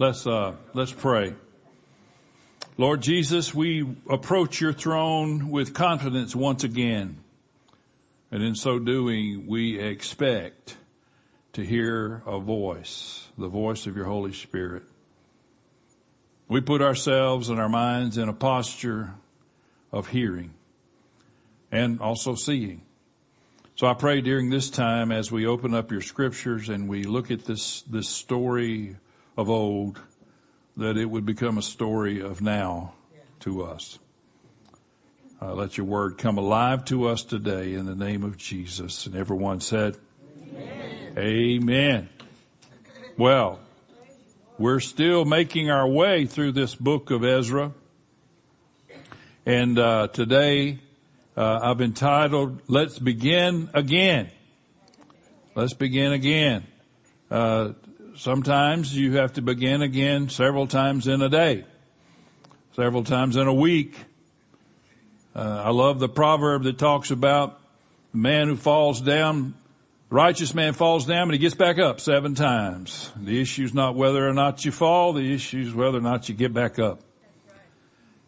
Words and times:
Let's, 0.00 0.26
uh, 0.26 0.54
let's 0.72 0.92
pray. 0.92 1.34
Lord 2.78 3.02
Jesus, 3.02 3.54
we 3.54 3.86
approach 4.08 4.58
your 4.58 4.72
throne 4.72 5.50
with 5.50 5.74
confidence 5.74 6.34
once 6.34 6.64
again. 6.64 7.18
And 8.30 8.42
in 8.42 8.54
so 8.54 8.78
doing, 8.78 9.46
we 9.46 9.78
expect 9.78 10.78
to 11.52 11.62
hear 11.62 12.22
a 12.24 12.40
voice, 12.40 13.28
the 13.36 13.48
voice 13.48 13.86
of 13.86 13.94
your 13.94 14.06
Holy 14.06 14.32
Spirit. 14.32 14.84
We 16.48 16.62
put 16.62 16.80
ourselves 16.80 17.50
and 17.50 17.60
our 17.60 17.68
minds 17.68 18.16
in 18.16 18.30
a 18.30 18.32
posture 18.32 19.12
of 19.92 20.06
hearing 20.06 20.54
and 21.70 22.00
also 22.00 22.36
seeing. 22.36 22.80
So 23.76 23.86
I 23.86 23.92
pray 23.92 24.22
during 24.22 24.48
this 24.48 24.70
time 24.70 25.12
as 25.12 25.30
we 25.30 25.44
open 25.44 25.74
up 25.74 25.92
your 25.92 26.00
scriptures 26.00 26.70
and 26.70 26.88
we 26.88 27.04
look 27.04 27.30
at 27.30 27.44
this, 27.44 27.82
this 27.82 28.08
story 28.08 28.96
of 29.40 29.48
old, 29.48 29.98
that 30.76 30.98
it 30.98 31.06
would 31.06 31.24
become 31.24 31.56
a 31.56 31.62
story 31.62 32.20
of 32.20 32.42
now 32.42 32.92
to 33.40 33.64
us. 33.64 33.98
Uh, 35.40 35.54
let 35.54 35.78
your 35.78 35.86
word 35.86 36.18
come 36.18 36.36
alive 36.36 36.84
to 36.84 37.08
us 37.08 37.24
today 37.24 37.72
in 37.72 37.86
the 37.86 37.94
name 37.94 38.22
of 38.22 38.36
Jesus. 38.36 39.06
And 39.06 39.16
everyone 39.16 39.60
said, 39.60 39.96
Amen. 40.52 41.18
Amen. 41.18 42.08
Well, 43.16 43.60
we're 44.58 44.80
still 44.80 45.24
making 45.24 45.70
our 45.70 45.88
way 45.88 46.26
through 46.26 46.52
this 46.52 46.74
book 46.74 47.10
of 47.10 47.24
Ezra. 47.24 47.72
And 49.46 49.78
uh, 49.78 50.08
today 50.08 50.80
uh, 51.34 51.60
I've 51.62 51.80
entitled, 51.80 52.60
Let's 52.68 52.98
Begin 52.98 53.70
Again. 53.72 54.30
Let's 55.54 55.72
begin 55.72 56.12
again. 56.12 56.66
Uh, 57.30 57.72
sometimes 58.20 58.94
you 58.94 59.16
have 59.16 59.32
to 59.32 59.40
begin 59.40 59.80
again 59.80 60.28
several 60.28 60.66
times 60.66 61.08
in 61.08 61.22
a 61.22 61.28
day, 61.30 61.64
several 62.76 63.02
times 63.02 63.34
in 63.36 63.46
a 63.46 63.54
week. 63.54 63.96
Uh, 65.34 65.62
I 65.64 65.70
love 65.70 66.00
the 66.00 66.08
proverb 66.08 66.64
that 66.64 66.76
talks 66.76 67.10
about 67.10 67.58
the 68.12 68.18
man 68.18 68.48
who 68.48 68.56
falls 68.56 69.00
down, 69.00 69.54
righteous 70.10 70.54
man 70.54 70.74
falls 70.74 71.06
down 71.06 71.22
and 71.22 71.32
he 71.32 71.38
gets 71.38 71.54
back 71.54 71.78
up 71.78 71.98
seven 71.98 72.34
times. 72.34 73.10
The 73.16 73.40
issue 73.40 73.64
is 73.64 73.72
not 73.72 73.94
whether 73.94 74.28
or 74.28 74.34
not 74.34 74.66
you 74.66 74.72
fall, 74.72 75.14
the 75.14 75.34
issue 75.34 75.60
is 75.60 75.74
whether 75.74 75.96
or 75.96 76.02
not 76.02 76.28
you 76.28 76.34
get 76.34 76.52
back 76.52 76.78
up. 76.78 77.00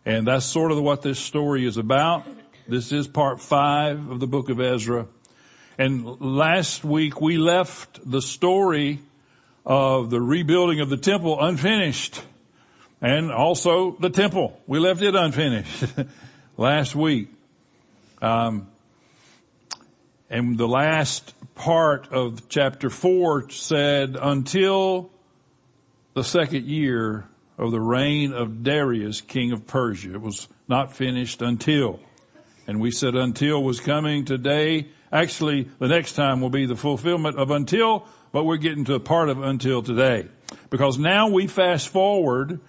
And 0.07 0.27
that's 0.27 0.47
sort 0.47 0.73
of 0.73 0.81
what 0.81 1.03
this 1.03 1.19
story 1.19 1.67
is 1.67 1.77
about. 1.77 2.27
This 2.67 2.93
is 2.93 3.07
part 3.07 3.43
five 3.43 4.11
of 4.11 4.21
the 4.21 4.27
book 4.27 4.49
of 4.49 4.59
Ezra. 4.59 5.07
And 5.77 6.19
last 6.19 6.83
week 6.83 7.21
we 7.21 7.37
left 7.37 8.01
the 8.11 8.23
story 8.23 9.01
of 9.65 10.11
the 10.11 10.21
rebuilding 10.21 10.81
of 10.81 10.91
the 10.91 10.97
temple 10.97 11.41
unfinished 11.41 12.23
and 13.01 13.33
also 13.33 13.97
the 13.99 14.11
temple. 14.11 14.61
We 14.67 14.79
left 14.79 15.03
it 15.03 15.15
unfinished 15.15 15.85
last 16.57 16.95
week. 16.95 17.29
Um, 18.21 18.69
and 20.31 20.57
the 20.57 20.69
last 20.69 21.35
part 21.55 22.13
of 22.13 22.49
chapter 22.49 22.89
four 22.89 23.51
said 23.51 24.17
until 24.21 25.11
the 26.15 26.25
second 26.25 26.67
year 26.67 27.27
of 27.59 27.71
the 27.71 27.81
reign 27.81 28.33
of 28.33 28.63
Darius, 28.63 29.21
king 29.21 29.53
of 29.53 29.67
Persia. 29.67 30.15
It 30.15 30.21
was 30.21 30.49
not 30.69 30.95
finished 30.97 31.43
until. 31.43 32.01
And 32.67 32.81
we 32.81 32.91
said 32.91 33.15
until 33.15 33.63
was 33.63 33.81
coming 33.81 34.25
today. 34.25 34.89
Actually, 35.13 35.69
the 35.79 35.89
next 35.89 36.13
time 36.15 36.41
will 36.41 36.51
be 36.51 36.67
the 36.67 36.77
fulfillment 36.77 37.37
of 37.37 37.51
until, 37.51 38.07
but 38.33 38.45
we're 38.45 38.57
getting 38.57 38.85
to 38.87 38.95
a 38.95 39.01
part 39.01 39.29
of 39.29 39.43
until 39.43 39.83
today. 39.83 40.27
Because 40.71 40.99
now 40.99 41.29
we 41.29 41.47
fast 41.47 41.89
forward 41.89 42.61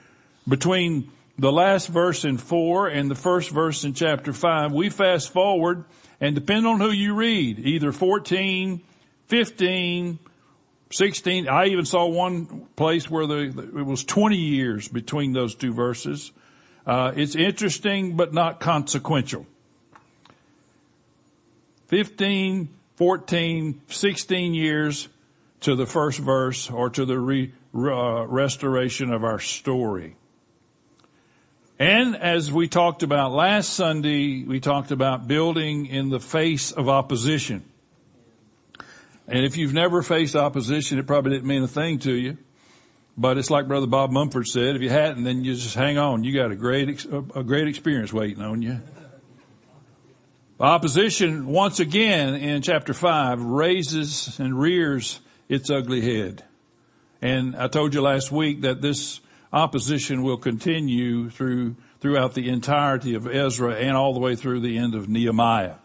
between 0.48 1.12
the 1.38 1.52
last 1.52 1.88
verse 1.88 2.26
in 2.26 2.38
four 2.38 2.88
and 2.88 3.10
the 3.10 3.16
first 3.16 3.50
verse 3.50 3.84
in 3.84 3.94
chapter 3.94 4.34
five. 4.34 4.72
We 4.72 4.90
fast 4.90 5.32
forward 5.32 5.86
and 6.22 6.36
depend 6.36 6.68
on 6.68 6.80
who 6.80 6.92
you 6.92 7.16
read, 7.16 7.60
either 7.60 7.92
14, 7.92 8.82
15, 9.28 10.20
16. 10.92 11.50
I 11.50 11.66
even 11.66 11.86
saw 11.86 12.06
one 12.06 12.68
place 12.76 13.10
where 13.10 13.26
the, 13.26 13.42
it 13.78 13.86
was 13.86 14.04
20 14.04 14.38
years 14.38 14.88
between 14.88 15.34
those 15.34 15.56
two 15.56 15.74
verses. 15.74 16.32
Uh, 16.86 17.14
it's 17.16 17.36
interesting, 17.36 18.16
but 18.16 18.34
not 18.34 18.60
consequential. 18.60 19.46
15, 21.88 22.70
14, 22.96 23.82
16 23.88 24.54
years 24.54 25.08
to 25.64 25.76
the 25.76 25.86
first 25.86 26.20
verse 26.20 26.70
or 26.70 26.90
to 26.92 27.06
the 27.06 27.20
re, 27.20 27.52
uh, 27.76 28.26
restoration 28.28 29.12
of 29.12 29.24
our 29.24 29.40
story. 29.40 30.16
And 31.80 32.16
as 32.16 32.52
we 32.52 32.68
talked 32.68 33.04
about 33.04 33.32
last 33.32 33.74
Sunday, 33.74 34.44
we 34.44 34.60
talked 34.60 34.92
about 34.92 35.28
building 35.28 35.88
in 35.88 36.10
the 36.10 36.20
face 36.20 36.72
of 36.72 36.88
opposition. 36.88 37.64
And 39.28 39.46
if 39.46 39.58
you've 39.58 39.74
never 39.74 40.04
faced 40.04 40.36
opposition, 40.36 41.00
it 41.00 41.08
probably 41.08 41.32
didn't 41.32 41.48
mean 41.48 41.64
a 41.64 41.68
thing 41.68 42.00
to 42.00 42.14
you. 42.14 42.38
But 43.18 43.38
it's 43.38 43.50
like 43.50 43.68
Brother 43.68 43.88
Bob 43.88 44.12
Mumford 44.12 44.48
said, 44.48 44.76
if 44.76 44.82
you 44.82 44.90
hadn't, 44.90 45.24
then 45.24 45.44
you 45.44 45.54
just 45.54 45.76
hang 45.76 45.98
on. 45.98 46.24
You 46.24 46.34
got 46.34 46.52
a 46.52 46.56
great, 46.56 47.06
a 47.36 47.44
great 47.44 47.68
experience 47.68 48.12
waiting 48.12 48.44
on 48.44 48.62
you. 48.62 48.82
Opposition, 50.60 51.48
once 51.48 51.80
again 51.80 52.36
in 52.36 52.62
chapter 52.62 52.94
5, 52.94 53.42
raises 53.42 54.40
and 54.40 54.60
rears 54.60 55.20
its 55.50 55.70
ugly 55.70 56.02
head. 56.02 56.44
And 57.22 57.56
I 57.56 57.68
told 57.68 57.94
you 57.94 58.02
last 58.02 58.32
week 58.32 58.62
that 58.62 58.82
this 58.82 59.22
opposition 59.52 60.24
will 60.24 60.38
continue 60.38 61.30
through, 61.30 61.76
throughout 62.02 62.34
the 62.34 62.50
entirety 62.50 63.16
of 63.16 63.28
Ezra 63.28 63.76
and 63.76 63.96
all 63.96 64.14
the 64.14 64.20
way 64.20 64.36
through 64.36 64.62
the 64.62 64.78
end 64.78 64.96
of 64.96 65.08
Nehemiah. 65.08 65.76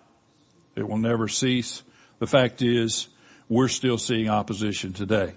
It 0.75 0.89
will 0.89 0.99
never 0.99 1.29
cease. 1.29 1.83
The 2.19 2.27
fact 2.27 2.63
is, 2.63 3.09
we're 3.49 3.69
still 3.69 3.99
seeing 3.99 4.29
opposition 4.29 4.93
today. 4.93 5.35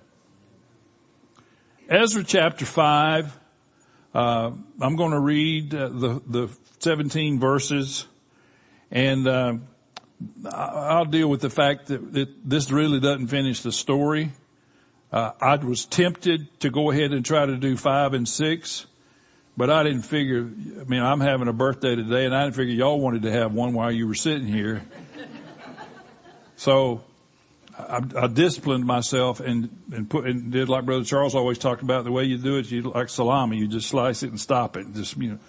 Ezra 1.90 2.24
chapter 2.24 2.66
5, 2.66 3.40
uh, 4.14 4.52
I'm 4.82 4.96
going 4.96 5.12
to 5.12 5.20
read 5.20 5.76
uh, 5.76 5.90
the, 5.90 6.22
the 6.26 6.58
17 6.80 7.40
verses 7.40 8.08
and 8.90 9.28
uh, 9.28 9.56
I'll 10.52 11.06
deal 11.06 11.30
with 11.30 11.42
the 11.42 11.50
fact 11.50 11.88
that, 11.88 12.34
this 12.44 12.72
really 12.72 13.00
doesn't 13.00 13.28
finish 13.28 13.62
the 13.62 13.72
story. 13.72 14.32
Uh, 15.12 15.32
I 15.42 15.56
was 15.58 15.86
tempted 15.86 16.60
to 16.62 16.70
go 16.70 16.92
ahead 16.92 17.12
and 17.12 17.26
try 17.26 17.46
to 17.46 17.58
do 17.58 17.76
five 17.76 18.14
and 18.14 18.28
six, 18.28 18.86
but 19.58 19.70
I 19.70 19.84
didn't 19.84 20.04
figure. 20.04 20.40
I 20.40 20.84
mean, 20.86 21.02
I'm 21.02 21.20
having 21.20 21.48
a 21.48 21.54
birthday 21.54 21.96
today, 21.96 22.26
and 22.26 22.36
I 22.36 22.44
didn't 22.44 22.56
figure 22.56 22.74
y'all 22.74 23.00
wanted 23.00 23.24
to 23.24 23.32
have 23.32 23.54
one 23.54 23.74
while 23.74 23.92
you 23.92 24.08
were 24.08 24.16
sitting 24.16 24.48
here. 24.48 24.84
so 26.56 27.04
I, 27.78 28.02
I, 28.18 28.28
disciplined 28.28 28.86
myself 28.86 29.42
and 29.42 29.70
and 29.92 30.10
put 30.10 30.26
and 30.26 30.50
did 30.50 30.70
like 30.70 30.86
Brother 30.86 31.04
Charles 31.04 31.36
always 31.36 31.58
talked 31.58 31.82
about. 31.82 32.06
The 32.06 32.12
way 32.12 32.24
you 32.24 32.38
do 32.38 32.58
it, 32.58 32.72
you 32.72 32.84
like 32.84 33.10
salami. 33.10 33.58
You 33.58 33.68
just 33.68 33.90
slice 33.90 34.24
it 34.24 34.30
and 34.30 34.40
stop 34.40 34.78
it. 34.78 34.94
Just 34.94 35.18
you 35.18 35.32
know. 35.32 35.40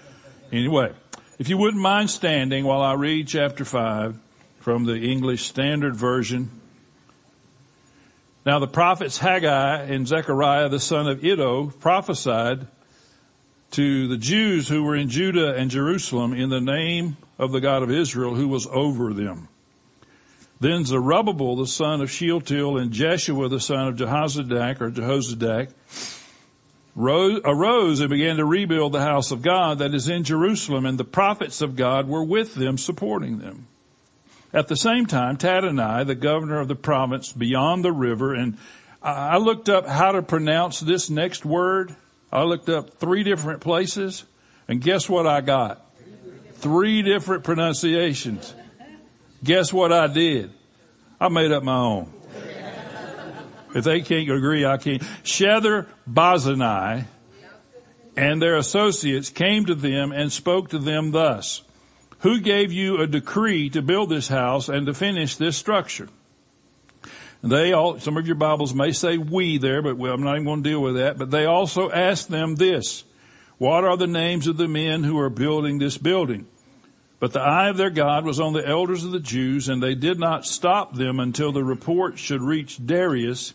Anyway, 0.51 0.93
if 1.39 1.49
you 1.49 1.57
wouldn't 1.57 1.83
mind 1.83 2.11
standing 2.11 2.65
while 2.65 2.83
I 2.83 2.95
read 2.95 3.29
chapter 3.29 3.65
5 3.65 4.19
from 4.63 4.85
the 4.85 4.97
English 4.97 5.43
Standard 5.47 5.97
Version. 5.97 6.49
Now 8.47 8.61
the 8.61 8.69
prophets 8.69 9.19
Haggai 9.19 9.83
and 9.83 10.07
Zechariah 10.07 10.69
the 10.69 10.79
son 10.79 11.09
of 11.09 11.25
Iddo 11.25 11.71
prophesied 11.81 12.69
to 13.73 14.07
the 14.07 14.17
Jews 14.17 14.69
who 14.69 14.85
were 14.85 14.95
in 14.95 15.09
Judah 15.09 15.55
and 15.55 15.69
Jerusalem 15.69 16.33
in 16.33 16.49
the 16.49 16.61
name 16.61 17.17
of 17.41 17.51
the 17.51 17.61
God 17.61 17.83
of 17.83 17.91
Israel 17.91 18.37
who 18.37 18.47
was 18.47 18.69
over 18.69 19.13
them. 19.13 19.49
Then 20.61 20.85
Zerubbabel 20.85 21.57
the 21.57 21.67
son 21.67 22.01
of 22.01 22.09
Shealtiel 22.09 22.79
and 22.79 22.93
Jeshua 22.93 23.49
the 23.49 23.59
son 23.59 23.89
of 23.89 23.97
Jehozadak 23.97 24.81
or 24.81 24.93
Jehozadak 24.93 25.73
arose 26.97 27.99
and 27.99 28.11
began 28.11 28.37
to 28.37 28.45
rebuild 28.45 28.93
the 28.93 29.01
house 29.01 29.33
of 29.33 29.43
God 29.43 29.81
that 29.81 29.93
is 29.93 30.07
in 30.07 30.23
Jerusalem 30.23 30.87
and 30.87 30.99
the 30.99 31.05
prophets 31.05 31.63
of 31.63 31.75
God 31.75 32.07
were 32.07 32.23
with 32.23 32.55
them 32.55 32.79
supporting 32.79 33.39
them. 33.39 33.67
At 34.53 34.69
the 34.69 34.77
same 34.77 35.07
time, 35.07 35.39
Tattenai, 35.39 36.07
the 36.07 36.15
governor 36.15 36.61
of 36.61 36.69
the 36.69 36.75
province 36.75 37.33
beyond 37.33 37.85
the 37.85 37.93
river, 37.93 38.35
and 38.35 38.59
I 39.03 39.39
looked 39.39 39.69
up 39.69 39.87
how 39.87 40.13
to 40.13 40.23
pronounce 40.23 40.81
this 40.81 41.11
next 41.11 41.45
word. 41.45 41.97
I 42.31 42.43
looked 42.45 42.69
up 42.69 42.99
three 42.99 43.25
different 43.25 43.61
places 43.61 44.25
and 44.69 44.81
guess 44.81 45.09
what 45.09 45.27
I 45.27 45.41
got? 45.41 45.85
Three 46.55 47.03
different 47.03 47.45
pronunciations. 47.45 48.55
Guess 49.43 49.73
what 49.73 49.93
I 49.93 50.07
did? 50.07 50.53
I 51.21 51.29
made 51.29 51.51
up 51.53 51.63
my 51.63 51.77
own. 51.77 52.13
If 53.75 53.85
they 53.85 54.03
can't 54.03 54.31
agree, 54.31 54.65
I 54.65 54.77
can't. 54.77 55.03
Shether 55.25 55.87
Bazanai 56.09 57.07
and 58.17 58.41
their 58.41 58.57
associates 58.57 59.31
came 59.31 59.67
to 59.67 59.75
them 59.75 60.13
and 60.13 60.31
spoke 60.31 60.71
to 60.71 60.79
them 60.79 61.11
thus. 61.11 61.63
Who 62.23 62.41
gave 62.41 62.73
you 62.73 63.01
a 63.01 63.07
decree 63.07 63.69
to 63.71 63.83
build 63.83 64.09
this 64.09 64.29
house 64.29 64.69
and 64.69 64.87
to 64.87 64.95
finish 64.95 65.37
this 65.37 65.57
structure? 65.57 66.09
They 67.43 67.73
all, 67.73 67.99
some 67.99 68.17
of 68.17 68.27
your 68.29 68.37
Bibles 68.37 68.73
may 68.73 68.93
say 68.93 69.19
we 69.19 69.59
there, 69.59 69.83
but 69.83 70.01
I'm 70.01 70.23
not 70.23 70.35
even 70.35 70.45
going 70.45 70.63
to 70.63 70.71
deal 70.71 70.81
with 70.81 70.95
that. 70.95 71.19
But 71.19 71.33
they 71.33 71.47
also 71.47 71.91
asked 71.91 72.29
them 72.29 72.55
this, 72.55 73.03
what 73.59 73.83
are 73.83 73.97
the 73.97 74.07
names 74.07 74.47
of 74.47 74.57
the 74.57 74.69
men 74.69 75.03
who 75.03 75.19
are 75.19 75.31
building 75.31 75.81
this 75.81 75.99
building? 75.99 76.47
But 77.19 77.33
the 77.33 77.41
eye 77.41 77.69
of 77.69 77.77
their 77.77 77.91
God 77.91 78.25
was 78.25 78.39
on 78.39 78.53
the 78.53 78.67
elders 78.67 79.03
of 79.03 79.11
the 79.11 79.21
Jews 79.21 79.69
and 79.69 79.83
they 79.83 79.97
did 79.97 80.21
not 80.21 80.47
stop 80.47 80.95
them 80.95 81.19
until 81.19 81.51
the 81.51 81.65
report 81.65 82.19
should 82.19 82.41
reach 82.41 82.85
Darius 82.85 83.55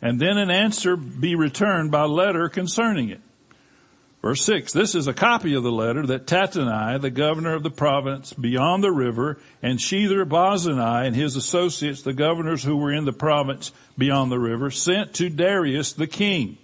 and 0.00 0.20
then 0.20 0.38
an 0.38 0.50
answer 0.50 0.96
be 0.96 1.34
returned 1.34 1.90
by 1.90 2.04
letter 2.04 2.48
concerning 2.48 3.08
it. 3.10 3.20
Verse 4.24 4.42
6, 4.46 4.72
this 4.72 4.94
is 4.94 5.06
a 5.06 5.12
copy 5.12 5.52
of 5.52 5.64
the 5.64 5.70
letter 5.70 6.06
that 6.06 6.26
Tattenai, 6.26 6.98
the 6.98 7.10
governor 7.10 7.54
of 7.54 7.62
the 7.62 7.70
province 7.70 8.32
beyond 8.32 8.82
the 8.82 8.90
river, 8.90 9.36
and 9.62 9.78
Shethar 9.78 10.24
Bozenai 10.24 11.06
and 11.06 11.14
his 11.14 11.36
associates, 11.36 12.00
the 12.00 12.14
governors 12.14 12.62
who 12.62 12.78
were 12.78 12.90
in 12.90 13.04
the 13.04 13.12
province 13.12 13.70
beyond 13.98 14.32
the 14.32 14.38
river, 14.38 14.70
sent 14.70 15.12
to 15.16 15.28
Darius 15.28 15.92
the 15.92 16.06
king. 16.06 16.56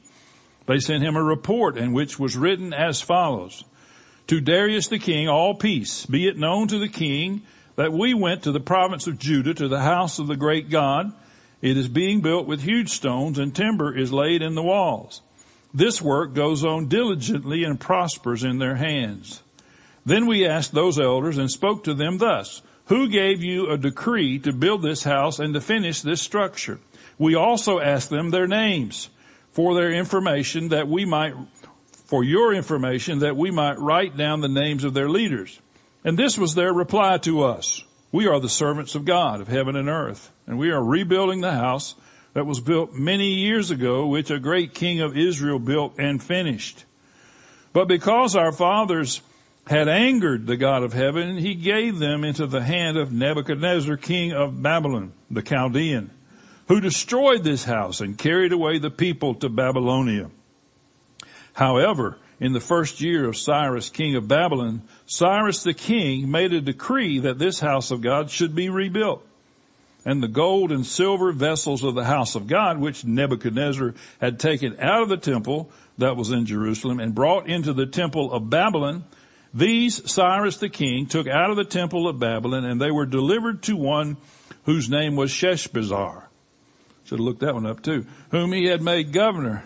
They 0.64 0.78
sent 0.78 1.04
him 1.04 1.16
a 1.16 1.22
report 1.22 1.76
in 1.76 1.92
which 1.92 2.18
was 2.18 2.34
written 2.34 2.72
as 2.72 3.02
follows. 3.02 3.62
To 4.28 4.40
Darius 4.40 4.88
the 4.88 4.98
king, 4.98 5.28
all 5.28 5.54
peace. 5.54 6.06
Be 6.06 6.28
it 6.28 6.38
known 6.38 6.66
to 6.68 6.78
the 6.78 6.88
king 6.88 7.42
that 7.76 7.92
we 7.92 8.14
went 8.14 8.44
to 8.44 8.52
the 8.52 8.60
province 8.60 9.06
of 9.06 9.18
Judah 9.18 9.52
to 9.52 9.68
the 9.68 9.82
house 9.82 10.18
of 10.18 10.28
the 10.28 10.36
great 10.36 10.70
God. 10.70 11.12
It 11.60 11.76
is 11.76 11.88
being 11.88 12.22
built 12.22 12.46
with 12.46 12.62
huge 12.62 12.88
stones 12.88 13.38
and 13.38 13.54
timber 13.54 13.94
is 13.94 14.14
laid 14.14 14.40
in 14.40 14.54
the 14.54 14.62
walls. 14.62 15.20
This 15.72 16.02
work 16.02 16.34
goes 16.34 16.64
on 16.64 16.88
diligently 16.88 17.64
and 17.64 17.78
prospers 17.78 18.42
in 18.44 18.58
their 18.58 18.76
hands. 18.76 19.42
Then 20.04 20.26
we 20.26 20.46
asked 20.46 20.72
those 20.72 20.98
elders 20.98 21.38
and 21.38 21.50
spoke 21.50 21.84
to 21.84 21.94
them 21.94 22.18
thus, 22.18 22.62
who 22.86 23.08
gave 23.08 23.42
you 23.42 23.70
a 23.70 23.78
decree 23.78 24.40
to 24.40 24.52
build 24.52 24.82
this 24.82 25.04
house 25.04 25.38
and 25.38 25.54
to 25.54 25.60
finish 25.60 26.00
this 26.00 26.20
structure? 26.20 26.80
We 27.18 27.36
also 27.36 27.78
asked 27.78 28.10
them 28.10 28.30
their 28.30 28.48
names 28.48 29.10
for 29.52 29.74
their 29.74 29.92
information 29.92 30.70
that 30.70 30.88
we 30.88 31.04
might 31.04 31.34
for 32.06 32.24
your 32.24 32.52
information 32.52 33.20
that 33.20 33.36
we 33.36 33.52
might 33.52 33.78
write 33.78 34.16
down 34.16 34.40
the 34.40 34.48
names 34.48 34.82
of 34.82 34.94
their 34.94 35.08
leaders. 35.08 35.60
And 36.02 36.18
this 36.18 36.36
was 36.36 36.56
their 36.56 36.72
reply 36.72 37.18
to 37.18 37.44
us. 37.44 37.84
We 38.10 38.26
are 38.26 38.40
the 38.40 38.48
servants 38.48 38.96
of 38.96 39.04
God 39.04 39.40
of 39.40 39.46
heaven 39.46 39.76
and 39.76 39.88
earth, 39.88 40.32
and 40.48 40.58
we 40.58 40.72
are 40.72 40.82
rebuilding 40.82 41.40
the 41.40 41.52
house 41.52 41.94
that 42.34 42.46
was 42.46 42.60
built 42.60 42.92
many 42.92 43.28
years 43.28 43.70
ago, 43.70 44.06
which 44.06 44.30
a 44.30 44.38
great 44.38 44.74
king 44.74 45.00
of 45.00 45.16
Israel 45.16 45.58
built 45.58 45.94
and 45.98 46.22
finished. 46.22 46.84
But 47.72 47.88
because 47.88 48.36
our 48.36 48.52
fathers 48.52 49.20
had 49.66 49.88
angered 49.88 50.46
the 50.46 50.56
God 50.56 50.82
of 50.82 50.92
heaven, 50.92 51.36
he 51.36 51.54
gave 51.54 51.98
them 51.98 52.24
into 52.24 52.46
the 52.46 52.62
hand 52.62 52.96
of 52.96 53.12
Nebuchadnezzar, 53.12 53.96
king 53.96 54.32
of 54.32 54.62
Babylon, 54.62 55.12
the 55.30 55.42
Chaldean, 55.42 56.10
who 56.68 56.80
destroyed 56.80 57.44
this 57.44 57.64
house 57.64 58.00
and 58.00 58.18
carried 58.18 58.52
away 58.52 58.78
the 58.78 58.90
people 58.90 59.34
to 59.36 59.48
Babylonia. 59.48 60.30
However, 61.52 62.18
in 62.40 62.52
the 62.52 62.60
first 62.60 63.00
year 63.00 63.28
of 63.28 63.36
Cyrus, 63.36 63.90
king 63.90 64.16
of 64.16 64.26
Babylon, 64.26 64.82
Cyrus 65.06 65.62
the 65.62 65.74
king 65.74 66.30
made 66.30 66.52
a 66.52 66.60
decree 66.60 67.18
that 67.20 67.38
this 67.38 67.60
house 67.60 67.90
of 67.90 68.00
God 68.00 68.30
should 68.30 68.54
be 68.54 68.70
rebuilt. 68.70 69.24
And 70.10 70.20
the 70.20 70.26
gold 70.26 70.72
and 70.72 70.84
silver 70.84 71.30
vessels 71.30 71.84
of 71.84 71.94
the 71.94 72.02
house 72.02 72.34
of 72.34 72.48
God, 72.48 72.80
which 72.80 73.04
Nebuchadnezzar 73.04 73.94
had 74.20 74.40
taken 74.40 74.76
out 74.80 75.02
of 75.02 75.08
the 75.08 75.16
temple 75.16 75.70
that 75.98 76.16
was 76.16 76.32
in 76.32 76.46
Jerusalem 76.46 76.98
and 76.98 77.14
brought 77.14 77.48
into 77.48 77.72
the 77.72 77.86
temple 77.86 78.32
of 78.32 78.50
Babylon, 78.50 79.04
these 79.54 80.10
Cyrus 80.10 80.56
the 80.56 80.68
king 80.68 81.06
took 81.06 81.28
out 81.28 81.50
of 81.50 81.56
the 81.56 81.62
temple 81.62 82.08
of 82.08 82.18
Babylon 82.18 82.64
and 82.64 82.80
they 82.80 82.90
were 82.90 83.06
delivered 83.06 83.62
to 83.62 83.76
one 83.76 84.16
whose 84.64 84.90
name 84.90 85.14
was 85.14 85.30
Sheshbazzar. 85.30 86.24
Should 87.04 87.20
have 87.20 87.24
looked 87.24 87.42
that 87.42 87.54
one 87.54 87.66
up 87.66 87.80
too. 87.80 88.04
Whom 88.32 88.52
he 88.52 88.64
had 88.64 88.82
made 88.82 89.12
governor 89.12 89.62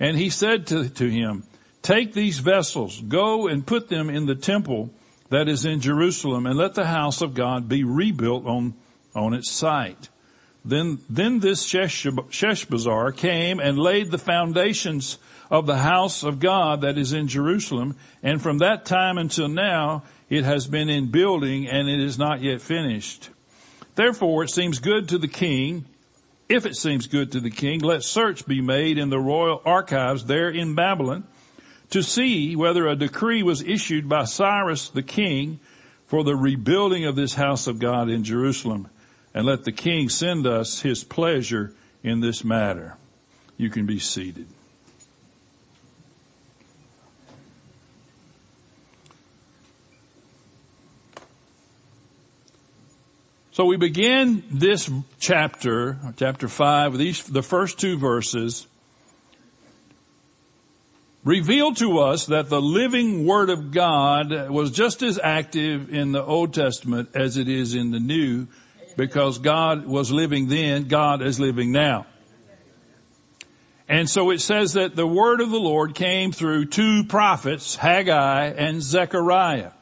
and 0.00 0.16
he 0.16 0.30
said 0.30 0.66
to, 0.68 0.88
to 0.88 1.10
him, 1.10 1.44
take 1.82 2.14
these 2.14 2.38
vessels, 2.38 3.02
go 3.02 3.48
and 3.48 3.66
put 3.66 3.90
them 3.90 4.08
in 4.08 4.24
the 4.24 4.34
temple 4.34 4.94
that 5.28 5.46
is 5.46 5.66
in 5.66 5.80
Jerusalem 5.80 6.46
and 6.46 6.56
let 6.56 6.72
the 6.72 6.86
house 6.86 7.20
of 7.20 7.34
God 7.34 7.68
be 7.68 7.84
rebuilt 7.84 8.46
on, 8.46 8.72
on 9.14 9.34
its 9.34 9.50
site. 9.50 10.08
Then, 10.64 10.98
then 11.10 11.40
this 11.40 11.66
Sheshbazzar 11.66 13.16
came 13.16 13.60
and 13.60 13.78
laid 13.78 14.10
the 14.10 14.18
foundations 14.18 15.18
of 15.50 15.66
the 15.66 15.78
house 15.78 16.22
of 16.22 16.40
God 16.40 16.80
that 16.80 16.96
is 16.96 17.12
in 17.12 17.28
Jerusalem. 17.28 17.96
And 18.22 18.40
from 18.40 18.58
that 18.58 18.86
time 18.86 19.18
until 19.18 19.48
now, 19.48 20.04
it 20.30 20.44
has 20.44 20.66
been 20.66 20.88
in 20.88 21.10
building 21.10 21.68
and 21.68 21.88
it 21.88 22.00
is 22.00 22.18
not 22.18 22.40
yet 22.40 22.62
finished. 22.62 23.28
Therefore, 23.94 24.44
it 24.44 24.50
seems 24.50 24.78
good 24.78 25.10
to 25.10 25.18
the 25.18 25.28
king 25.28 25.84
if 26.48 26.66
it 26.66 26.76
seems 26.76 27.06
good 27.06 27.32
to 27.32 27.40
the 27.40 27.50
king, 27.50 27.80
let 27.80 28.02
search 28.02 28.46
be 28.46 28.60
made 28.60 28.98
in 28.98 29.08
the 29.08 29.18
royal 29.18 29.62
archives 29.64 30.26
there 30.26 30.50
in 30.50 30.74
Babylon 30.74 31.24
to 31.90 32.02
see 32.02 32.54
whether 32.54 32.86
a 32.86 32.96
decree 32.96 33.42
was 33.42 33.62
issued 33.62 34.08
by 34.08 34.24
Cyrus 34.24 34.90
the 34.90 35.02
king 35.02 35.60
for 36.04 36.22
the 36.22 36.36
rebuilding 36.36 37.06
of 37.06 37.16
this 37.16 37.34
house 37.34 37.66
of 37.66 37.78
God 37.78 38.10
in 38.10 38.24
Jerusalem. 38.24 38.88
And 39.34 39.46
let 39.46 39.64
the 39.64 39.72
king 39.72 40.08
send 40.08 40.46
us 40.46 40.82
his 40.82 41.02
pleasure 41.02 41.74
in 42.04 42.20
this 42.20 42.44
matter. 42.44 42.96
You 43.56 43.68
can 43.68 43.84
be 43.84 43.98
seated. 43.98 44.46
So 53.50 53.64
we 53.66 53.76
begin 53.76 54.42
this 54.50 54.90
chapter, 55.20 55.98
chapter 56.16 56.48
five, 56.48 56.92
with 56.92 57.00
these, 57.00 57.22
the 57.22 57.42
first 57.42 57.78
two 57.78 57.96
verses, 57.96 58.66
reveal 61.22 61.72
to 61.74 62.00
us 62.00 62.26
that 62.26 62.48
the 62.48 62.60
living 62.60 63.24
Word 63.24 63.50
of 63.50 63.70
God 63.70 64.50
was 64.50 64.72
just 64.72 65.02
as 65.02 65.20
active 65.22 65.92
in 65.94 66.10
the 66.10 66.22
Old 66.22 66.52
Testament 66.52 67.10
as 67.14 67.36
it 67.36 67.48
is 67.48 67.74
in 67.74 67.92
the 67.92 68.00
New, 68.00 68.48
because 68.96 69.38
God 69.38 69.86
was 69.86 70.10
living 70.10 70.48
then, 70.48 70.84
God 70.88 71.22
is 71.22 71.40
living 71.40 71.72
now. 71.72 72.06
And 73.88 74.08
so 74.08 74.30
it 74.30 74.40
says 74.40 74.74
that 74.74 74.96
the 74.96 75.06
word 75.06 75.40
of 75.40 75.50
the 75.50 75.58
Lord 75.58 75.94
came 75.94 76.32
through 76.32 76.66
two 76.66 77.04
prophets, 77.04 77.76
Haggai 77.76 78.46
and 78.46 78.82
Zechariah. 78.82 79.72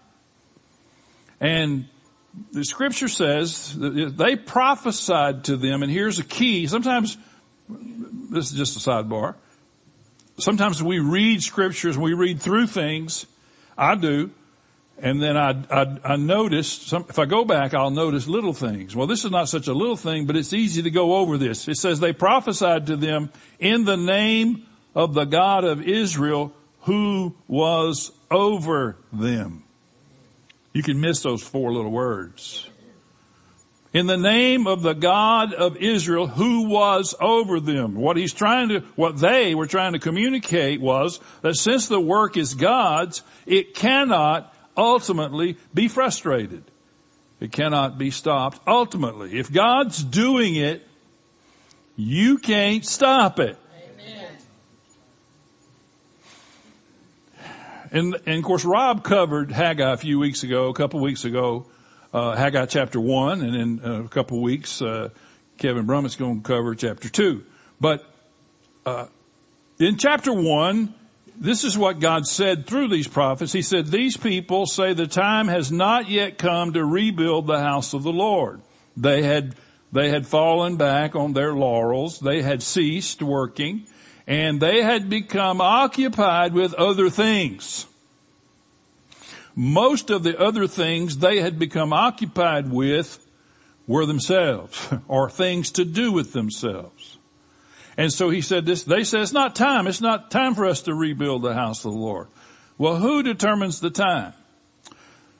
And 1.40 1.86
the 2.52 2.64
scripture 2.64 3.08
says 3.08 3.76
they 3.78 4.36
prophesied 4.36 5.44
to 5.44 5.56
them, 5.56 5.82
and 5.82 5.92
here's 5.92 6.18
a 6.18 6.24
key. 6.24 6.66
Sometimes, 6.66 7.16
this 7.68 8.50
is 8.50 8.56
just 8.56 8.76
a 8.76 8.90
sidebar. 8.90 9.36
Sometimes 10.38 10.82
we 10.82 10.98
read 10.98 11.42
scriptures 11.42 11.96
we 11.96 12.14
read 12.14 12.40
through 12.40 12.66
things. 12.66 13.26
I 13.76 13.94
do. 13.94 14.30
And 15.02 15.20
then 15.20 15.36
I, 15.36 15.56
I, 15.68 15.98
I 16.04 16.16
notice, 16.16 16.70
some, 16.70 17.06
if 17.08 17.18
I 17.18 17.24
go 17.24 17.44
back, 17.44 17.74
I'll 17.74 17.90
notice 17.90 18.28
little 18.28 18.52
things. 18.52 18.94
Well, 18.94 19.08
this 19.08 19.24
is 19.24 19.32
not 19.32 19.48
such 19.48 19.66
a 19.66 19.74
little 19.74 19.96
thing, 19.96 20.26
but 20.26 20.36
it's 20.36 20.52
easy 20.52 20.80
to 20.82 20.92
go 20.92 21.16
over 21.16 21.36
this. 21.36 21.66
It 21.66 21.76
says 21.76 21.98
they 21.98 22.12
prophesied 22.12 22.86
to 22.86 22.96
them 22.96 23.32
in 23.58 23.84
the 23.84 23.96
name 23.96 24.64
of 24.94 25.14
the 25.14 25.24
God 25.24 25.64
of 25.64 25.82
Israel 25.82 26.52
who 26.82 27.34
was 27.48 28.12
over 28.30 28.96
them. 29.12 29.64
You 30.72 30.84
can 30.84 31.00
miss 31.00 31.20
those 31.20 31.42
four 31.42 31.72
little 31.72 31.90
words. 31.90 32.68
In 33.92 34.06
the 34.06 34.16
name 34.16 34.68
of 34.68 34.82
the 34.82 34.94
God 34.94 35.52
of 35.52 35.76
Israel 35.76 36.28
who 36.28 36.68
was 36.68 37.14
over 37.20 37.58
them. 37.58 37.96
What 37.96 38.16
he's 38.16 38.32
trying 38.32 38.68
to, 38.68 38.80
what 38.94 39.18
they 39.18 39.56
were 39.56 39.66
trying 39.66 39.94
to 39.94 39.98
communicate 39.98 40.80
was 40.80 41.18
that 41.42 41.56
since 41.56 41.88
the 41.88 42.00
work 42.00 42.36
is 42.36 42.54
God's, 42.54 43.22
it 43.46 43.74
cannot 43.74 44.51
ultimately 44.76 45.56
be 45.72 45.88
frustrated. 45.88 46.64
It 47.40 47.52
cannot 47.52 47.98
be 47.98 48.10
stopped 48.10 48.60
ultimately. 48.66 49.38
If 49.38 49.52
God's 49.52 50.02
doing 50.02 50.54
it, 50.54 50.86
you 51.96 52.38
can't 52.38 52.84
stop 52.84 53.40
it. 53.40 53.58
And, 57.90 58.16
and 58.24 58.38
of 58.38 58.42
course, 58.44 58.64
Rob 58.64 59.04
covered 59.04 59.52
Haggai 59.52 59.92
a 59.92 59.96
few 59.98 60.18
weeks 60.18 60.44
ago, 60.44 60.68
a 60.68 60.74
couple 60.74 61.00
weeks 61.00 61.26
ago, 61.26 61.66
uh, 62.14 62.34
Haggai 62.34 62.64
chapter 62.64 62.98
one, 62.98 63.42
and 63.42 63.54
in 63.54 63.84
uh, 63.84 64.04
a 64.04 64.08
couple 64.08 64.40
weeks, 64.40 64.80
uh, 64.80 65.10
Kevin 65.58 65.84
Brummett's 65.84 66.16
going 66.16 66.40
to 66.40 66.42
cover 66.42 66.74
chapter 66.74 67.10
two. 67.10 67.44
But 67.80 68.02
uh, 68.86 69.06
in 69.78 69.98
chapter 69.98 70.32
one, 70.32 70.94
this 71.36 71.64
is 71.64 71.76
what 71.76 72.00
God 72.00 72.26
said 72.26 72.66
through 72.66 72.88
these 72.88 73.08
prophets. 73.08 73.52
He 73.52 73.62
said, 73.62 73.86
"These 73.86 74.16
people 74.16 74.66
say 74.66 74.92
the 74.92 75.06
time 75.06 75.48
has 75.48 75.72
not 75.72 76.08
yet 76.08 76.38
come 76.38 76.72
to 76.72 76.84
rebuild 76.84 77.46
the 77.46 77.60
house 77.60 77.94
of 77.94 78.02
the 78.02 78.12
Lord. 78.12 78.60
They 78.96 79.22
had 79.22 79.54
they 79.92 80.08
had 80.08 80.26
fallen 80.26 80.76
back 80.76 81.14
on 81.14 81.32
their 81.32 81.54
laurels. 81.54 82.20
They 82.20 82.42
had 82.42 82.62
ceased 82.62 83.22
working." 83.22 83.86
and 84.26 84.60
they 84.60 84.82
had 84.82 85.10
become 85.10 85.60
occupied 85.60 86.52
with 86.52 86.74
other 86.74 87.10
things. 87.10 87.86
Most 89.54 90.10
of 90.10 90.22
the 90.22 90.38
other 90.38 90.66
things 90.66 91.18
they 91.18 91.40
had 91.40 91.58
become 91.58 91.92
occupied 91.92 92.70
with 92.70 93.18
were 93.86 94.06
themselves 94.06 94.88
or 95.08 95.28
things 95.28 95.70
to 95.72 95.84
do 95.84 96.12
with 96.12 96.32
themselves. 96.32 97.01
And 97.96 98.12
so 98.12 98.30
he 98.30 98.40
said 98.40 98.64
this, 98.64 98.84
they 98.84 99.04
said 99.04 99.20
it's 99.20 99.32
not 99.32 99.54
time. 99.54 99.86
It's 99.86 100.00
not 100.00 100.30
time 100.30 100.54
for 100.54 100.66
us 100.66 100.82
to 100.82 100.94
rebuild 100.94 101.42
the 101.42 101.54
house 101.54 101.84
of 101.84 101.92
the 101.92 101.98
Lord. 101.98 102.28
Well, 102.78 102.96
who 102.96 103.22
determines 103.22 103.80
the 103.80 103.90
time? 103.90 104.32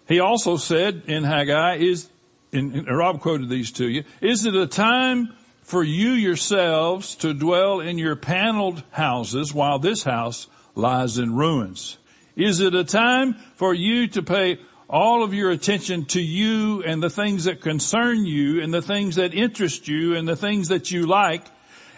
He 0.06 0.20
also 0.20 0.56
said 0.56 1.04
in 1.06 1.24
Haggai 1.24 1.76
is, 1.76 2.08
and 2.52 2.86
Rob 2.86 3.20
quoted 3.20 3.48
these 3.48 3.72
to 3.72 3.88
you, 3.88 4.04
is 4.20 4.44
it 4.44 4.54
a 4.54 4.66
time 4.66 5.34
for 5.62 5.82
you 5.82 6.10
yourselves 6.10 7.16
to 7.16 7.32
dwell 7.32 7.80
in 7.80 7.96
your 7.96 8.16
paneled 8.16 8.82
houses 8.90 9.54
while 9.54 9.78
this 9.78 10.02
house 10.02 10.46
lies 10.74 11.18
in 11.18 11.34
ruins? 11.34 11.96
Is 12.36 12.60
it 12.60 12.74
a 12.74 12.84
time 12.84 13.34
for 13.54 13.72
you 13.72 14.08
to 14.08 14.22
pay 14.22 14.58
all 14.88 15.22
of 15.22 15.32
your 15.32 15.50
attention 15.50 16.04
to 16.04 16.20
you 16.20 16.82
and 16.82 17.02
the 17.02 17.08
things 17.08 17.44
that 17.44 17.62
concern 17.62 18.26
you 18.26 18.60
and 18.60 18.74
the 18.74 18.82
things 18.82 19.16
that 19.16 19.32
interest 19.32 19.88
you 19.88 20.16
and 20.16 20.28
the 20.28 20.36
things 20.36 20.68
that 20.68 20.90
you 20.90 21.06
like 21.06 21.46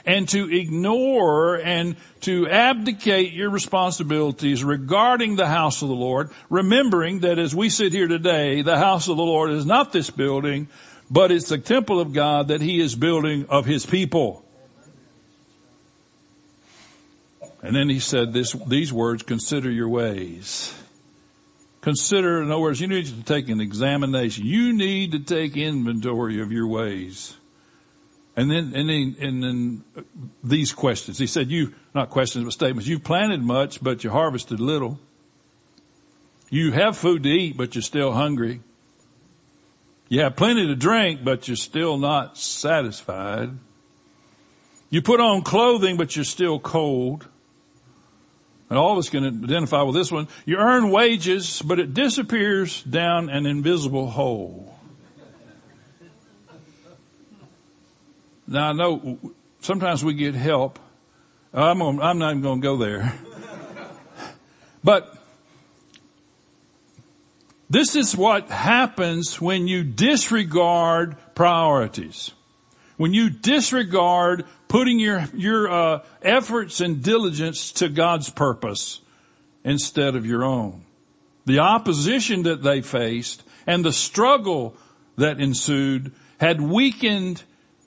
and 0.06 0.28
to 0.28 0.54
ignore 0.54 1.56
and 1.56 1.96
to 2.20 2.48
abdicate 2.48 3.32
your 3.32 3.50
responsibilities 3.50 4.62
regarding 4.62 5.36
the 5.36 5.46
house 5.46 5.82
of 5.82 5.88
the 5.88 5.94
Lord, 5.94 6.30
remembering 6.50 7.20
that 7.20 7.38
as 7.38 7.54
we 7.54 7.70
sit 7.70 7.92
here 7.92 8.08
today, 8.08 8.62
the 8.62 8.78
house 8.78 9.08
of 9.08 9.16
the 9.16 9.22
Lord 9.22 9.50
is 9.50 9.64
not 9.64 9.92
this 9.92 10.10
building, 10.10 10.68
but 11.10 11.30
it's 11.32 11.48
the 11.48 11.58
temple 11.58 12.00
of 12.00 12.12
God 12.12 12.48
that 12.48 12.60
he 12.60 12.80
is 12.80 12.94
building 12.94 13.46
of 13.48 13.66
his 13.66 13.86
people. 13.86 14.44
And 17.62 17.74
then 17.74 17.88
he 17.88 17.98
said 17.98 18.34
this, 18.34 18.52
these 18.52 18.92
words, 18.92 19.22
consider 19.22 19.70
your 19.70 19.88
ways. 19.88 20.74
Consider, 21.80 22.42
in 22.42 22.50
other 22.50 22.60
words, 22.60 22.80
you 22.80 22.86
need 22.86 23.06
to 23.06 23.22
take 23.22 23.48
an 23.48 23.60
examination. 23.60 24.44
You 24.44 24.74
need 24.74 25.12
to 25.12 25.18
take 25.18 25.56
inventory 25.56 26.42
of 26.42 26.52
your 26.52 26.66
ways. 26.66 27.36
And 28.36 28.50
then, 28.50 28.72
and 28.74 28.88
then, 28.88 29.16
and 29.20 29.42
then 29.42 29.84
uh, 29.96 30.02
these 30.42 30.72
questions. 30.72 31.18
He 31.18 31.26
said, 31.26 31.50
you, 31.50 31.74
not 31.94 32.10
questions, 32.10 32.44
but 32.44 32.52
statements. 32.52 32.88
You 32.88 32.98
planted 32.98 33.42
much, 33.42 33.82
but 33.82 34.02
you 34.02 34.10
harvested 34.10 34.58
little. 34.58 34.98
You 36.50 36.72
have 36.72 36.96
food 36.96 37.22
to 37.22 37.28
eat, 37.28 37.56
but 37.56 37.74
you're 37.74 37.82
still 37.82 38.12
hungry. 38.12 38.60
You 40.08 40.20
have 40.22 40.36
plenty 40.36 40.66
to 40.66 40.76
drink, 40.76 41.24
but 41.24 41.48
you're 41.48 41.56
still 41.56 41.96
not 41.96 42.36
satisfied. 42.36 43.50
You 44.90 45.02
put 45.02 45.20
on 45.20 45.42
clothing, 45.42 45.96
but 45.96 46.14
you're 46.14 46.24
still 46.24 46.58
cold. 46.58 47.26
And 48.68 48.78
all 48.78 48.92
of 48.92 48.98
us 48.98 49.08
can 49.08 49.24
identify 49.24 49.82
with 49.82 49.94
this 49.94 50.10
one. 50.10 50.28
You 50.44 50.56
earn 50.56 50.90
wages, 50.90 51.62
but 51.62 51.78
it 51.78 51.94
disappears 51.94 52.82
down 52.82 53.28
an 53.28 53.46
invisible 53.46 54.10
hole. 54.10 54.73
Now 58.46 58.70
I 58.70 58.72
know 58.72 59.18
sometimes 59.60 60.04
we 60.04 60.14
get 60.14 60.34
help. 60.34 60.78
I'm, 61.52 61.80
on, 61.82 62.00
I'm 62.00 62.18
not 62.18 62.30
even 62.30 62.42
going 62.42 62.60
to 62.60 62.64
go 62.64 62.76
there. 62.76 63.14
but 64.84 65.16
this 67.70 67.96
is 67.96 68.16
what 68.16 68.50
happens 68.50 69.40
when 69.40 69.68
you 69.68 69.84
disregard 69.84 71.16
priorities. 71.34 72.32
When 72.96 73.14
you 73.14 73.30
disregard 73.30 74.44
putting 74.68 74.98
your, 75.00 75.24
your, 75.34 75.70
uh, 75.70 76.04
efforts 76.22 76.80
and 76.80 77.02
diligence 77.02 77.72
to 77.72 77.88
God's 77.88 78.30
purpose 78.30 79.00
instead 79.64 80.14
of 80.14 80.26
your 80.26 80.44
own. 80.44 80.84
The 81.46 81.60
opposition 81.60 82.44
that 82.44 82.62
they 82.62 82.80
faced 82.80 83.42
and 83.66 83.84
the 83.84 83.92
struggle 83.92 84.76
that 85.16 85.40
ensued 85.40 86.12
had 86.38 86.60
weakened 86.60 87.42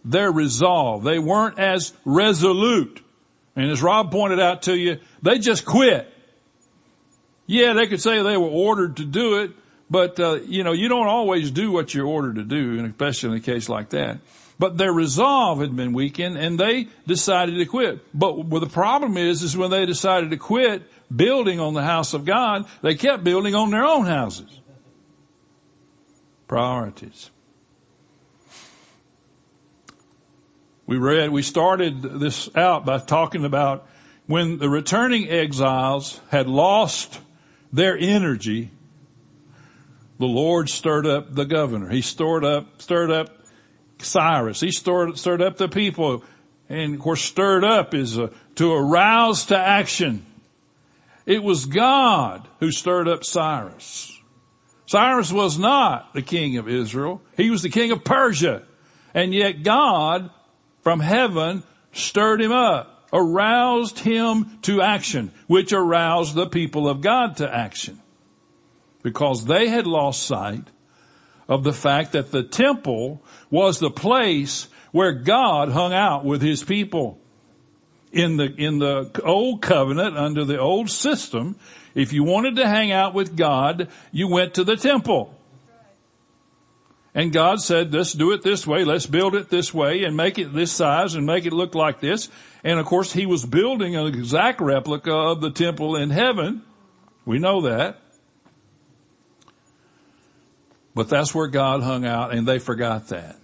their 0.08 0.32
resolve. 0.32 1.04
They 1.04 1.20
weren't 1.20 1.60
as 1.60 1.94
resolute. 2.06 3.04
And 3.56 3.70
as 3.72 3.82
Rob 3.82 4.12
pointed 4.12 4.40
out 4.40 4.64
to 4.64 4.78
you, 4.78 5.00
they 5.22 5.40
just 5.40 5.66
quit. 5.66 6.12
Yeah, 7.46 7.74
they 7.74 7.88
could 7.88 8.02
say 8.02 8.22
they 8.22 8.38
were 8.38 8.48
ordered 8.48 8.98
to 8.98 9.06
do 9.06 9.40
it, 9.40 9.52
but 9.90 10.20
uh, 10.20 10.36
you 10.46 10.64
know, 10.64 10.74
you 10.74 10.90
don't 10.90 11.08
always 11.08 11.52
do 11.52 11.72
what 11.72 11.94
you're 11.94 12.08
ordered 12.08 12.36
to 12.36 12.44
do, 12.44 12.78
and 12.78 12.88
especially 12.88 13.32
in 13.32 13.36
a 13.38 13.42
case 13.42 13.70
like 13.70 13.90
that. 13.90 14.20
But 14.60 14.78
their 14.78 14.92
resolve 14.92 15.60
had 15.60 15.76
been 15.76 15.94
weakened, 15.94 16.38
and 16.38 16.60
they 16.60 16.88
decided 17.06 17.58
to 17.58 17.66
quit. 17.66 18.06
But 18.14 18.46
well, 18.46 18.60
the 18.60 18.68
problem 18.68 19.18
is, 19.18 19.44
is 19.44 19.56
when 19.56 19.72
they 19.72 19.86
decided 19.86 20.32
to 20.32 20.38
quit 20.38 20.84
building 21.16 21.60
on 21.60 21.74
the 21.74 21.84
house 21.84 22.14
of 22.14 22.26
God, 22.26 22.66
they 22.82 22.96
kept 22.96 23.24
building 23.24 23.56
on 23.56 23.72
their 23.72 23.84
own 23.86 24.06
houses. 24.06 24.60
Priorities. 26.48 27.30
We 30.88 30.98
read, 30.98 31.32
we 31.32 31.42
started 31.42 32.02
this 32.02 32.50
out 32.56 32.86
by 32.86 33.00
talking 33.00 33.44
about 33.44 33.90
when 34.26 34.58
the 34.58 34.70
returning 34.70 35.30
exiles 35.30 36.22
had 36.30 36.48
lost 36.48 37.20
their 37.74 37.98
energy, 37.98 38.72
the 40.18 40.26
Lord 40.26 40.70
stirred 40.70 41.06
up 41.06 41.36
the 41.36 41.44
governor. 41.44 41.90
He 41.90 42.02
stirred 42.02 42.46
up, 42.46 42.82
stirred 42.82 43.12
up 43.12 43.38
Cyrus. 44.00 44.62
He 44.62 44.72
stirred, 44.72 45.18
stirred 45.18 45.42
up 45.42 45.58
the 45.58 45.68
people. 45.68 46.24
And 46.70 46.96
of 46.96 47.02
course, 47.02 47.22
stirred 47.22 47.66
up 47.66 47.94
is 47.94 48.18
uh, 48.18 48.30
to 48.56 48.74
arouse 48.74 49.48
to 49.48 49.58
action. 49.58 50.26
It 51.26 51.44
was 51.44 51.66
God 51.66 52.48
who 52.62 52.72
stirred 52.72 53.10
up 53.10 53.26
Cyrus. 53.26 54.18
Cyrus 54.86 55.34
was 55.34 55.60
not 55.60 56.14
the 56.14 56.22
king 56.22 56.56
of 56.56 56.70
Israel. 56.70 57.22
He 57.36 57.50
was 57.50 57.62
the 57.62 57.70
king 57.70 57.92
of 57.92 58.06
Persia. 58.06 58.64
And 59.14 59.34
yet 59.34 59.64
God 59.64 60.30
from 60.82 61.00
heaven 61.00 61.64
stirred 61.92 62.42
him 62.42 62.52
up, 62.52 63.08
aroused 63.12 64.00
him 64.00 64.60
to 64.64 64.82
action, 64.82 65.32
which 65.48 65.74
aroused 65.74 66.36
the 66.36 66.48
people 66.48 66.88
of 66.88 67.02
God 67.02 67.38
to 67.38 67.54
action. 67.54 68.02
Because 69.04 69.46
they 69.46 69.70
had 69.70 69.88
lost 69.88 70.24
sight 70.24 70.68
of 71.48 71.64
the 71.64 71.74
fact 71.74 72.12
that 72.12 72.32
the 72.32 72.44
temple 72.44 73.24
was 73.50 73.80
the 73.80 73.92
place 73.92 74.68
where 74.92 75.14
God 75.14 75.70
hung 75.70 75.94
out 75.94 76.26
with 76.26 76.42
his 76.42 76.64
people. 76.64 77.20
In 78.12 78.38
the, 78.38 78.46
in 78.46 78.80
the 78.80 79.12
old 79.24 79.62
covenant, 79.62 80.18
under 80.18 80.46
the 80.46 80.58
old 80.60 80.90
system, 80.90 81.58
if 81.94 82.14
you 82.14 82.24
wanted 82.24 82.56
to 82.56 82.68
hang 82.68 82.92
out 82.92 83.14
with 83.14 83.36
God, 83.36 83.90
you 84.12 84.28
went 84.28 84.56
to 84.56 84.64
the 84.64 84.78
temple. 84.78 85.37
And 87.18 87.34
God 87.34 87.60
said, 87.60 87.92
let's 87.92 88.14
do 88.14 88.32
it 88.34 88.44
this 88.44 88.68
way. 88.68 88.86
Let's 88.86 89.08
build 89.08 89.34
it 89.34 89.50
this 89.50 89.74
way 89.74 90.04
and 90.04 90.16
make 90.16 90.38
it 90.38 90.54
this 90.54 90.72
size 90.72 91.16
and 91.16 91.26
make 91.26 91.48
it 91.48 91.52
look 91.52 91.74
like 91.74 92.00
this. 92.00 92.30
And 92.64 92.80
of 92.80 92.86
course, 92.86 93.12
he 93.12 93.26
was 93.26 93.44
building 93.44 93.96
an 93.96 94.06
exact 94.06 94.62
replica 94.62 95.12
of 95.12 95.42
the 95.42 95.50
temple 95.50 95.96
in 95.96 96.12
heaven. 96.12 96.62
We 97.26 97.40
know 97.40 97.62
that. 97.62 98.00
But 100.94 101.10
that's 101.10 101.34
where 101.34 101.48
God 101.48 101.82
hung 101.82 102.06
out 102.06 102.36
and 102.36 102.48
they 102.48 102.60
forgot 102.60 103.08
that. 103.08 103.38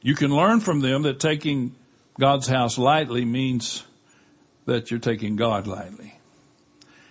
You 0.00 0.14
can 0.14 0.30
learn 0.30 0.60
from 0.60 0.80
them 0.80 1.02
that 1.02 1.20
taking 1.20 1.74
God's 2.18 2.48
house 2.48 2.78
lightly 2.78 3.26
means 3.26 3.84
that 4.64 4.90
you're 4.90 4.98
taking 4.98 5.36
God 5.36 5.66
lightly. 5.66 6.18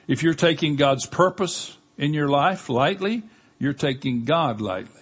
If 0.07 0.23
you're 0.23 0.33
taking 0.33 0.75
God's 0.75 1.05
purpose 1.05 1.77
in 1.99 2.15
your 2.15 2.29
life 2.29 2.67
lightly, 2.67 3.21
you're 3.59 3.73
taking 3.73 4.25
God 4.25 4.61
lightly. 4.61 4.95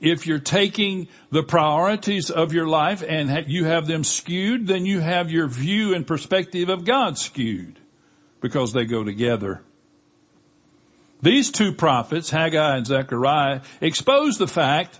If 0.00 0.26
you're 0.26 0.40
taking 0.40 1.08
the 1.30 1.42
priorities 1.42 2.30
of 2.30 2.52
your 2.52 2.66
life 2.66 3.04
and 3.06 3.48
you 3.48 3.66
have 3.66 3.86
them 3.86 4.02
skewed, 4.02 4.66
then 4.66 4.84
you 4.86 5.00
have 5.00 5.30
your 5.30 5.46
view 5.46 5.94
and 5.94 6.06
perspective 6.06 6.68
of 6.68 6.84
God 6.84 7.18
skewed 7.18 7.78
because 8.40 8.72
they 8.72 8.84
go 8.84 9.04
together. 9.04 9.62
These 11.20 11.52
two 11.52 11.72
prophets, 11.72 12.30
Haggai 12.30 12.78
and 12.78 12.86
Zechariah, 12.86 13.60
exposed 13.80 14.40
the 14.40 14.48
fact 14.48 14.98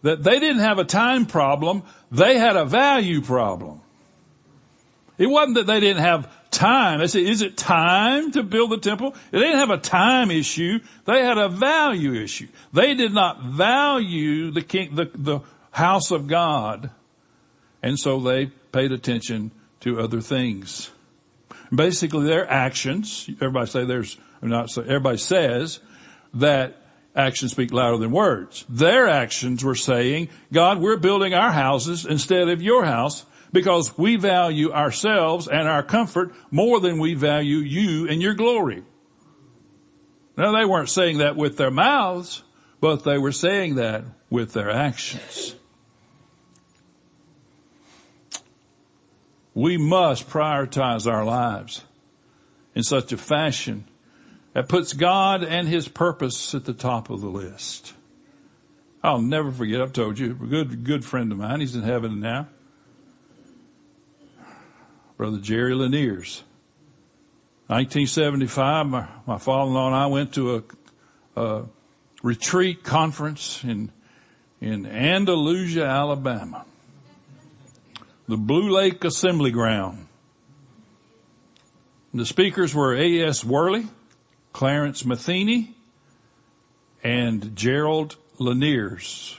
that 0.00 0.24
they 0.24 0.38
didn't 0.40 0.60
have 0.60 0.78
a 0.78 0.84
time 0.84 1.26
problem, 1.26 1.82
they 2.10 2.38
had 2.38 2.56
a 2.56 2.64
value 2.64 3.20
problem. 3.20 3.82
It 5.18 5.26
wasn't 5.26 5.56
that 5.56 5.66
they 5.66 5.80
didn't 5.80 6.02
have 6.02 6.32
time. 6.50 7.00
They 7.00 7.06
said, 7.06 7.22
is 7.22 7.42
it 7.42 7.56
time 7.56 8.32
to 8.32 8.42
build 8.42 8.70
the 8.70 8.78
temple? 8.78 9.14
They 9.30 9.40
didn't 9.40 9.58
have 9.58 9.70
a 9.70 9.78
time 9.78 10.30
issue. 10.30 10.80
They 11.04 11.22
had 11.22 11.38
a 11.38 11.48
value 11.48 12.14
issue. 12.14 12.48
They 12.72 12.94
did 12.94 13.12
not 13.12 13.42
value 13.42 14.50
the 14.50 14.62
king, 14.62 14.94
the, 14.94 15.10
the 15.14 15.40
house 15.70 16.10
of 16.10 16.26
God. 16.26 16.90
And 17.82 17.98
so 17.98 18.20
they 18.20 18.46
paid 18.46 18.92
attention 18.92 19.50
to 19.80 20.00
other 20.00 20.20
things. 20.20 20.90
Basically 21.74 22.26
their 22.26 22.50
actions, 22.50 23.28
everybody 23.40 23.70
say 23.70 23.84
there's, 23.84 24.18
not 24.40 24.70
so, 24.70 24.82
everybody 24.82 25.18
says 25.18 25.80
that 26.34 26.76
actions 27.14 27.52
speak 27.52 27.72
louder 27.72 27.98
than 27.98 28.10
words. 28.10 28.64
Their 28.68 29.08
actions 29.08 29.64
were 29.64 29.74
saying, 29.74 30.28
God, 30.52 30.80
we're 30.80 30.96
building 30.96 31.34
our 31.34 31.50
houses 31.50 32.06
instead 32.06 32.48
of 32.48 32.62
your 32.62 32.84
house 32.84 33.24
because 33.52 33.96
we 33.96 34.16
value 34.16 34.72
ourselves 34.72 35.48
and 35.48 35.68
our 35.68 35.82
comfort 35.82 36.32
more 36.50 36.80
than 36.80 36.98
we 36.98 37.14
value 37.14 37.58
you 37.58 38.08
and 38.08 38.20
your 38.20 38.34
glory. 38.34 38.82
Now 40.36 40.52
they 40.52 40.64
weren't 40.64 40.88
saying 40.88 41.18
that 41.18 41.36
with 41.36 41.56
their 41.56 41.70
mouths, 41.70 42.42
but 42.80 43.04
they 43.04 43.18
were 43.18 43.32
saying 43.32 43.76
that 43.76 44.04
with 44.30 44.52
their 44.52 44.70
actions. 44.70 45.54
We 49.54 49.76
must 49.76 50.28
prioritize 50.28 51.10
our 51.10 51.24
lives 51.24 51.84
in 52.74 52.84
such 52.84 53.12
a 53.12 53.16
fashion 53.16 53.88
that 54.52 54.68
puts 54.68 54.92
God 54.92 55.42
and 55.42 55.66
His 55.66 55.88
purpose 55.88 56.54
at 56.54 56.64
the 56.64 56.72
top 56.72 57.10
of 57.10 57.20
the 57.20 57.28
list. 57.28 57.92
I'll 59.02 59.20
never 59.20 59.50
forget, 59.50 59.80
I've 59.80 59.92
told 59.92 60.18
you, 60.18 60.30
a 60.30 60.46
good, 60.46 60.84
good 60.84 61.04
friend 61.04 61.32
of 61.32 61.38
mine, 61.38 61.60
he's 61.60 61.74
in 61.74 61.82
heaven 61.82 62.20
now. 62.20 62.48
Brother 65.18 65.38
Jerry 65.38 65.74
Laniers. 65.74 66.42
1975, 67.66 68.86
my, 68.86 69.08
my 69.26 69.36
father-in-law 69.36 69.88
and 69.88 69.96
I 69.96 70.06
went 70.06 70.32
to 70.34 70.64
a, 71.36 71.40
a 71.40 71.64
retreat 72.22 72.82
conference 72.82 73.62
in, 73.62 73.92
in 74.62 74.86
Andalusia, 74.86 75.84
Alabama 75.84 76.64
the 78.28 78.36
Blue 78.36 78.68
Lake 78.68 79.04
Assembly 79.04 79.50
Ground. 79.50 80.06
The 82.12 82.26
speakers 82.26 82.74
were 82.74 82.94
A.S. 82.94 83.42
Worley, 83.42 83.86
Clarence 84.52 85.04
Matheny, 85.04 85.74
and 87.02 87.56
Gerald 87.56 88.16
Laniers. 88.38 89.38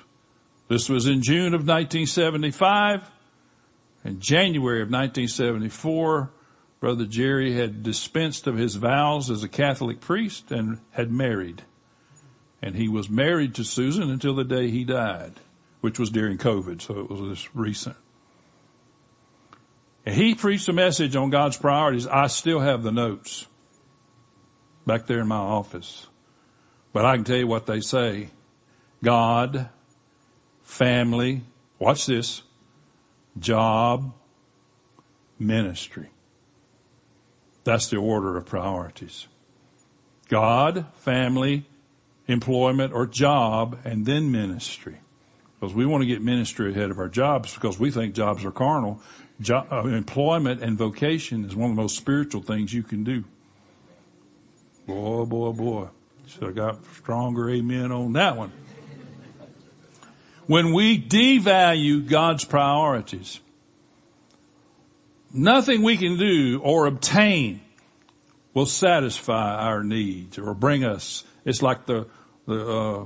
This 0.69 0.89
was 0.89 1.05
in 1.05 1.21
June 1.21 1.53
of 1.53 1.67
1975. 1.67 3.03
In 4.03 4.20
January 4.20 4.82
of 4.82 4.89
1974, 4.89 6.32
Brother 6.79 7.06
Jerry 7.06 7.53
had 7.53 7.84
dispensed 7.84 8.48
of 8.48 8.58
his 8.58 8.75
vows 8.75 9.29
as 9.29 9.44
a 9.44 9.50
Catholic 9.50 10.00
priest 10.00 10.51
and 10.51 10.79
had 10.91 11.12
married. 11.12 11.63
And 12.62 12.75
he 12.75 12.88
was 12.88 13.10
married 13.10 13.56
to 13.56 13.63
Susan 13.63 14.10
until 14.10 14.36
the 14.36 14.44
day 14.44 14.70
he 14.70 14.86
died, 14.86 15.34
which 15.82 16.00
was 16.00 16.10
during 16.10 16.38
COVID, 16.38 16.82
so 16.82 17.00
it 17.00 17.10
was 17.10 17.22
this 17.22 17.56
recent. 17.56 17.98
And 20.06 20.15
he 20.15 20.36
preached 20.36 20.70
a 20.70 20.74
message 20.74 21.15
on 21.15 21.29
God's 21.29 21.58
priorities. 21.58 22.08
I 22.08 22.27
still 22.27 22.60
have 22.62 22.84
the 22.84 22.91
notes 22.91 23.46
back 24.86 25.06
there 25.06 25.20
in 25.20 25.27
my 25.27 25.36
office. 25.36 26.08
But 26.94 27.06
I 27.06 27.15
can 27.15 27.25
tell 27.25 27.38
you 27.38 27.48
what 27.48 27.65
they 27.65 27.82
say. 27.82 28.29
God, 29.03 29.70
family, 30.63 31.44
watch 31.77 32.06
this, 32.06 32.41
job, 33.39 34.13
ministry. 35.38 36.10
That's 37.63 37.88
the 37.88 37.98
order 37.98 38.38
of 38.38 38.46
priorities. 38.46 39.27
God, 40.27 40.86
family, 40.96 41.65
employment 42.27 42.93
or 42.93 43.05
job, 43.05 43.79
and 43.84 44.05
then 44.05 44.31
ministry. 44.31 44.98
Because 45.60 45.75
we 45.75 45.86
want 45.86 46.01
to 46.01 46.08
get 46.08 46.22
ministry 46.22 46.72
ahead 46.72 46.91
of 46.91 47.00
our 47.00 47.10
jobs 47.10 47.53
because 47.53 47.79
we 47.79 47.91
think 47.91 48.13
jobs 48.13 48.46
are 48.46 48.51
carnal 48.51 49.01
job, 49.41 49.67
uh, 49.72 49.88
employment 49.88 50.62
and 50.62 50.77
vocation 50.77 51.46
is 51.46 51.55
one 51.55 51.72
of 51.72 51.75
the 51.75 51.81
most 51.81 51.98
spiritual 51.98 52.41
things 52.41 52.74
you 52.74 52.84
can 52.84 53.03
do. 53.03 53.24
Boy, 54.86 55.25
boy, 55.25 55.51
boy. 55.51 55.88
Should 56.27 56.43
have 56.43 56.55
got 56.55 56.86
stronger 56.96 57.50
amen 57.50 57.91
on 57.91 58.13
that 58.13 58.38
one. 58.38 58.51
When 60.50 60.74
we 60.74 61.00
devalue 61.00 62.10
God's 62.10 62.44
priorities, 62.44 63.39
nothing 65.32 65.84
we 65.84 65.96
can 65.96 66.18
do 66.18 66.60
or 66.63 66.88
obtain 66.88 67.62
will 68.56 68.65
satisfy 68.65 69.53
our 69.58 69.84
needs 69.84 70.39
or 70.39 70.56
bring 70.56 70.84
us. 70.84 71.24
It's 71.46 71.62
like 71.62 71.86
the 71.86 72.08
the 72.48 72.68
uh, 72.68 73.06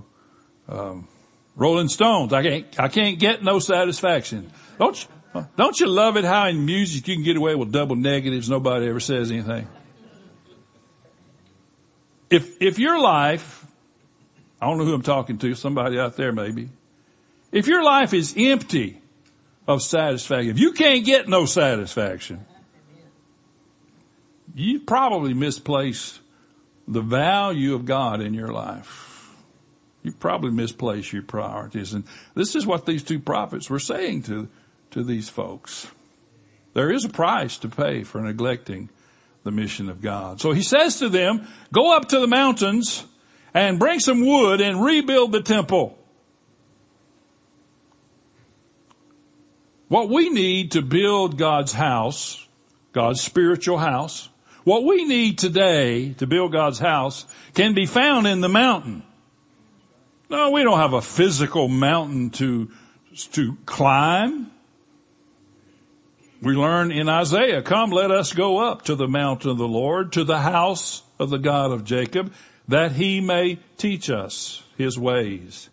um, 0.70 1.10
Rolling 1.58 1.90
Stones. 1.90 2.32
I 2.32 2.44
can't 2.44 2.80
I 2.80 2.88
can't 2.88 3.20
get 3.20 3.44
no 3.44 3.60
satisfaction. 3.60 4.50
Don't 4.80 5.06
you, 5.34 5.46
don't 5.58 5.78
you 5.78 5.88
love 5.88 6.16
it 6.16 6.24
how 6.24 6.48
in 6.48 6.66
music 6.66 7.06
you 7.10 7.16
can 7.16 7.26
get 7.26 7.36
away 7.36 7.56
with 7.56 7.74
double 7.74 7.98
negatives, 7.98 8.50
nobody 8.50 8.88
ever 8.88 9.02
says 9.02 9.32
anything? 9.32 9.68
If, 12.30 12.62
if 12.62 12.80
your 12.80 13.02
life, 13.02 13.66
I 14.62 14.68
don't 14.68 14.78
know 14.78 14.86
who 14.86 14.94
I'm 14.94 15.02
talking 15.02 15.40
to, 15.40 15.56
somebody 15.56 16.00
out 16.00 16.16
there 16.16 16.32
maybe, 16.32 16.70
if 17.54 17.68
your 17.68 17.84
life 17.84 18.14
is 18.14 18.34
empty 18.36 19.02
of 19.68 19.82
satisfaction, 19.82 20.50
if 20.50 20.60
you 20.60 20.74
can't 20.74 21.06
get 21.06 21.30
no 21.30 21.46
satisfaction, 21.46 22.46
you 24.56 24.82
probably 24.82 25.34
misplaced 25.34 26.20
the 26.88 27.02
value 27.02 27.76
of 27.76 27.86
God 27.86 28.20
in 28.22 28.34
your 28.34 28.50
life. 28.50 29.32
You 30.02 30.12
probably 30.12 30.52
misplaced 30.52 31.14
your 31.14 31.22
priorities. 31.22 31.94
And 31.94 32.04
this 32.36 32.56
is 32.56 32.66
what 32.66 32.86
these 32.86 33.04
two 33.04 33.20
prophets 33.20 33.70
were 33.70 33.80
saying 33.80 34.24
to 34.24 34.50
to 34.92 35.04
these 35.04 35.30
folks. 35.30 35.88
There 36.74 36.92
is 36.92 37.06
a 37.06 37.10
price 37.10 37.58
to 37.60 37.70
pay 37.70 38.04
for 38.04 38.20
neglecting 38.20 38.90
the 39.44 39.52
mission 39.52 39.90
of 39.90 40.02
God. 40.02 40.42
So 40.42 40.52
he 40.52 40.62
says 40.62 41.00
to 41.00 41.10
them, 41.10 41.48
go 41.72 41.96
up 41.96 42.10
to 42.10 42.20
the 42.20 42.28
mountains 42.28 43.06
and 43.54 43.80
bring 43.80 44.00
some 44.00 44.26
wood 44.26 44.60
and 44.60 44.84
rebuild 44.84 45.32
the 45.32 45.42
temple. 45.42 45.98
What 49.94 50.10
we 50.10 50.32
need 50.32 50.72
to 50.72 50.82
build 50.82 51.38
God's 51.38 51.72
house, 51.72 52.44
God's 52.94 53.22
spiritual 53.22 53.78
house, 53.78 54.28
what 54.64 54.84
we 54.86 55.06
need 55.06 55.38
today 55.38 56.14
to 56.14 56.26
build 56.26 56.52
God's 56.52 56.80
house 56.80 57.28
can 57.54 57.76
be 57.76 57.86
found 57.86 58.26
in 58.26 58.42
the 58.42 58.50
mountain. 58.50 59.04
No, 60.32 60.50
we 60.50 60.64
don't 60.64 60.80
have 60.80 60.94
a 60.94 61.02
physical 61.04 61.68
mountain 61.68 62.32
to, 62.32 62.72
to 63.34 63.56
climb. 63.68 64.50
We 66.42 66.54
learn 66.54 66.92
in 66.92 67.08
Isaiah, 67.08 67.62
come 67.62 67.92
let 67.92 68.10
us 68.10 68.34
go 68.34 68.58
up 68.58 68.86
to 68.86 68.96
the 68.96 69.08
mountain 69.08 69.52
of 69.52 69.60
the 69.60 69.68
Lord, 69.68 70.14
to 70.14 70.24
the 70.24 70.40
house 70.40 71.04
of 71.20 71.30
the 71.30 71.38
God 71.38 71.70
of 71.70 71.84
Jacob, 71.84 72.34
that 72.68 72.94
he 72.94 73.22
may 73.22 73.60
teach 73.78 74.10
us 74.10 74.64
his 74.76 74.98
ways 74.98 75.70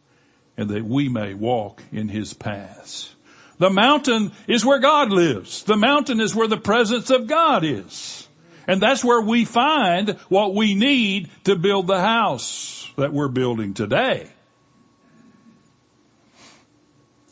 and 0.59 0.69
that 0.69 0.85
we 0.85 1.09
may 1.09 1.33
walk 1.33 1.83
in 1.91 2.11
his 2.11 2.35
paths. 2.35 3.15
The 3.61 3.69
mountain 3.69 4.33
is 4.49 4.65
where 4.65 4.79
God 4.79 5.13
lives. 5.13 5.65
The 5.65 5.77
mountain 5.77 6.19
is 6.19 6.35
where 6.35 6.49
the 6.49 6.57
presence 6.57 7.11
of 7.11 7.27
God 7.27 7.63
is. 7.63 8.27
And 8.67 8.81
that's 8.81 9.05
where 9.05 9.21
we 9.21 9.45
find 9.45 10.17
what 10.31 10.55
we 10.55 10.75
need 10.75 11.29
to 11.45 11.57
build 11.57 11.87
the 11.87 12.01
house 12.01 12.91
that 12.97 13.13
we're 13.13 13.29
building 13.29 13.75
today. 13.75 14.31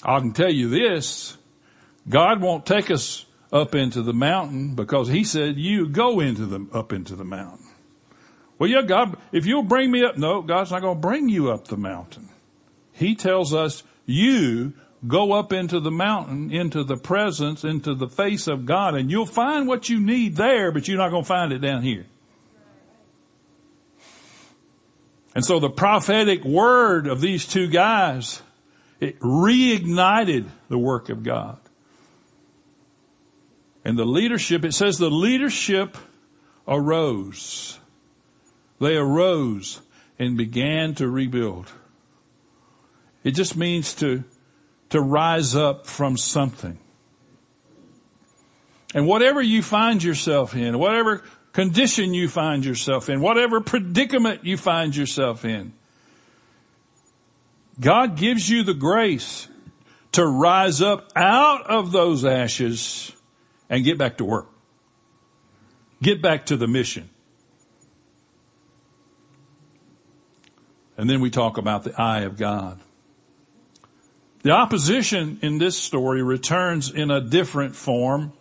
I 0.02 0.20
can 0.20 0.34
tell 0.34 0.52
you 0.52 0.68
this, 0.68 1.38
God 2.06 2.42
won't 2.42 2.66
take 2.66 2.90
us 2.90 3.24
up 3.50 3.74
into 3.74 4.02
the 4.02 4.12
mountain 4.12 4.74
because 4.74 5.08
he 5.08 5.24
said, 5.24 5.56
you 5.56 5.88
go 5.88 6.20
into 6.20 6.44
the, 6.44 6.66
up 6.74 6.92
into 6.92 7.16
the 7.16 7.24
mountain. 7.24 7.66
Well, 8.58 8.68
yeah, 8.68 8.82
God, 8.82 9.16
if 9.32 9.46
you'll 9.46 9.62
bring 9.62 9.90
me 9.90 10.04
up, 10.04 10.18
no, 10.18 10.42
God's 10.42 10.72
not 10.72 10.82
going 10.82 10.96
to 10.96 11.00
bring 11.00 11.30
you 11.30 11.50
up 11.50 11.68
the 11.68 11.78
mountain. 11.78 12.28
He 12.92 13.14
tells 13.14 13.54
us, 13.54 13.82
you 14.04 14.74
go 15.06 15.32
up 15.32 15.52
into 15.52 15.80
the 15.80 15.90
mountain, 15.90 16.50
into 16.50 16.82
the 16.82 16.96
presence, 16.96 17.64
into 17.64 17.94
the 17.94 18.08
face 18.08 18.48
of 18.48 18.66
God, 18.66 18.94
and 18.94 19.10
you'll 19.10 19.26
find 19.26 19.68
what 19.68 19.88
you 19.88 20.00
need 20.00 20.36
there, 20.36 20.72
but 20.72 20.88
you're 20.88 20.98
not 20.98 21.10
going 21.10 21.22
to 21.22 21.28
find 21.28 21.52
it 21.52 21.60
down 21.60 21.82
here. 21.82 22.06
And 25.34 25.44
so 25.44 25.60
the 25.60 25.70
prophetic 25.70 26.44
word 26.44 27.06
of 27.06 27.20
these 27.20 27.46
two 27.46 27.68
guys, 27.68 28.42
it 28.98 29.20
reignited 29.20 30.48
the 30.68 30.78
work 30.78 31.10
of 31.10 31.22
God. 31.22 31.58
And 33.84 33.96
the 33.96 34.04
leadership, 34.04 34.64
it 34.64 34.74
says 34.74 34.98
the 34.98 35.10
leadership 35.10 35.96
arose. 36.66 37.78
They 38.80 38.96
arose 38.96 39.80
and 40.18 40.36
began 40.36 40.94
to 40.96 41.08
rebuild. 41.08 41.70
It 43.22 43.32
just 43.32 43.56
means 43.56 43.94
to, 43.94 44.24
to 44.90 45.00
rise 45.00 45.54
up 45.54 45.86
from 45.86 46.16
something. 46.16 46.78
And 48.94 49.06
whatever 49.06 49.42
you 49.42 49.62
find 49.62 50.02
yourself 50.02 50.54
in, 50.54 50.78
whatever 50.78 51.22
condition 51.52 52.14
you 52.14 52.28
find 52.28 52.64
yourself 52.64 53.08
in, 53.08 53.20
whatever 53.20 53.60
predicament 53.60 54.44
you 54.44 54.56
find 54.56 54.96
yourself 54.96 55.44
in, 55.44 55.72
God 57.80 58.16
gives 58.16 58.48
you 58.48 58.64
the 58.64 58.74
grace 58.74 59.46
to 60.12 60.26
rise 60.26 60.80
up 60.82 61.12
out 61.14 61.66
of 61.66 61.92
those 61.92 62.24
ashes 62.24 63.12
and 63.68 63.84
get 63.84 63.98
back 63.98 64.18
to 64.18 64.24
work. 64.24 64.48
Get 66.02 66.22
back 66.22 66.46
to 66.46 66.56
the 66.56 66.66
mission. 66.66 67.10
And 70.96 71.08
then 71.08 71.20
we 71.20 71.30
talk 71.30 71.58
about 71.58 71.84
the 71.84 72.00
eye 72.00 72.20
of 72.20 72.36
God. 72.36 72.80
The 74.48 74.54
opposition 74.54 75.40
in 75.42 75.58
this 75.58 75.76
story 75.76 76.22
returns 76.22 76.90
in 76.90 77.10
a 77.10 77.20
different 77.20 77.76
form. 77.76 78.32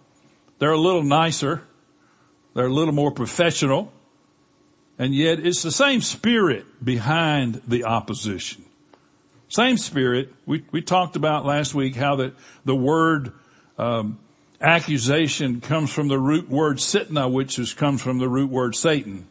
They're 0.58 0.72
a 0.72 0.80
little 0.80 1.04
nicer. 1.04 1.64
They're 2.54 2.68
a 2.68 2.74
little 2.74 2.94
more 2.94 3.12
professional. 3.12 3.92
And 4.98 5.14
yet 5.14 5.46
it's 5.46 5.64
the 5.64 5.72
same 5.72 6.00
spirit 6.00 6.66
behind 6.82 7.62
the 7.68 7.84
opposition. 7.84 8.64
Same 9.50 9.76
spirit. 9.76 10.34
We, 10.46 10.64
we 10.72 10.82
talked 10.82 11.18
about 11.18 11.46
last 11.46 11.76
week 11.76 11.98
how 11.98 12.16
that 12.16 12.36
the 12.64 12.74
word, 12.74 13.34
um, 13.78 14.18
accusation 14.62 15.60
comes 15.60 15.92
from 15.92 16.08
the 16.08 16.18
root 16.18 16.48
word 16.48 16.78
sitna, 16.78 17.30
which 17.30 17.60
is, 17.60 17.74
comes 17.74 18.02
from 18.02 18.18
the 18.18 18.30
root 18.30 18.50
word 18.50 18.78
Satan. 18.78 19.28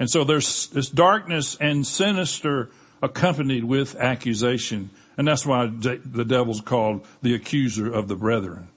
And 0.00 0.10
so 0.10 0.24
there's 0.24 0.66
this 0.70 0.88
darkness 0.88 1.56
and 1.60 1.86
sinister 1.86 2.68
accompanied 3.00 3.62
with 3.62 3.94
accusation. 3.94 4.90
And 5.16 5.28
that's 5.28 5.44
why 5.44 5.66
the 5.66 6.24
devil's 6.26 6.60
called 6.60 7.06
the 7.22 7.34
accuser 7.34 7.92
of 7.92 8.08
the 8.08 8.16
brethren. 8.16 8.68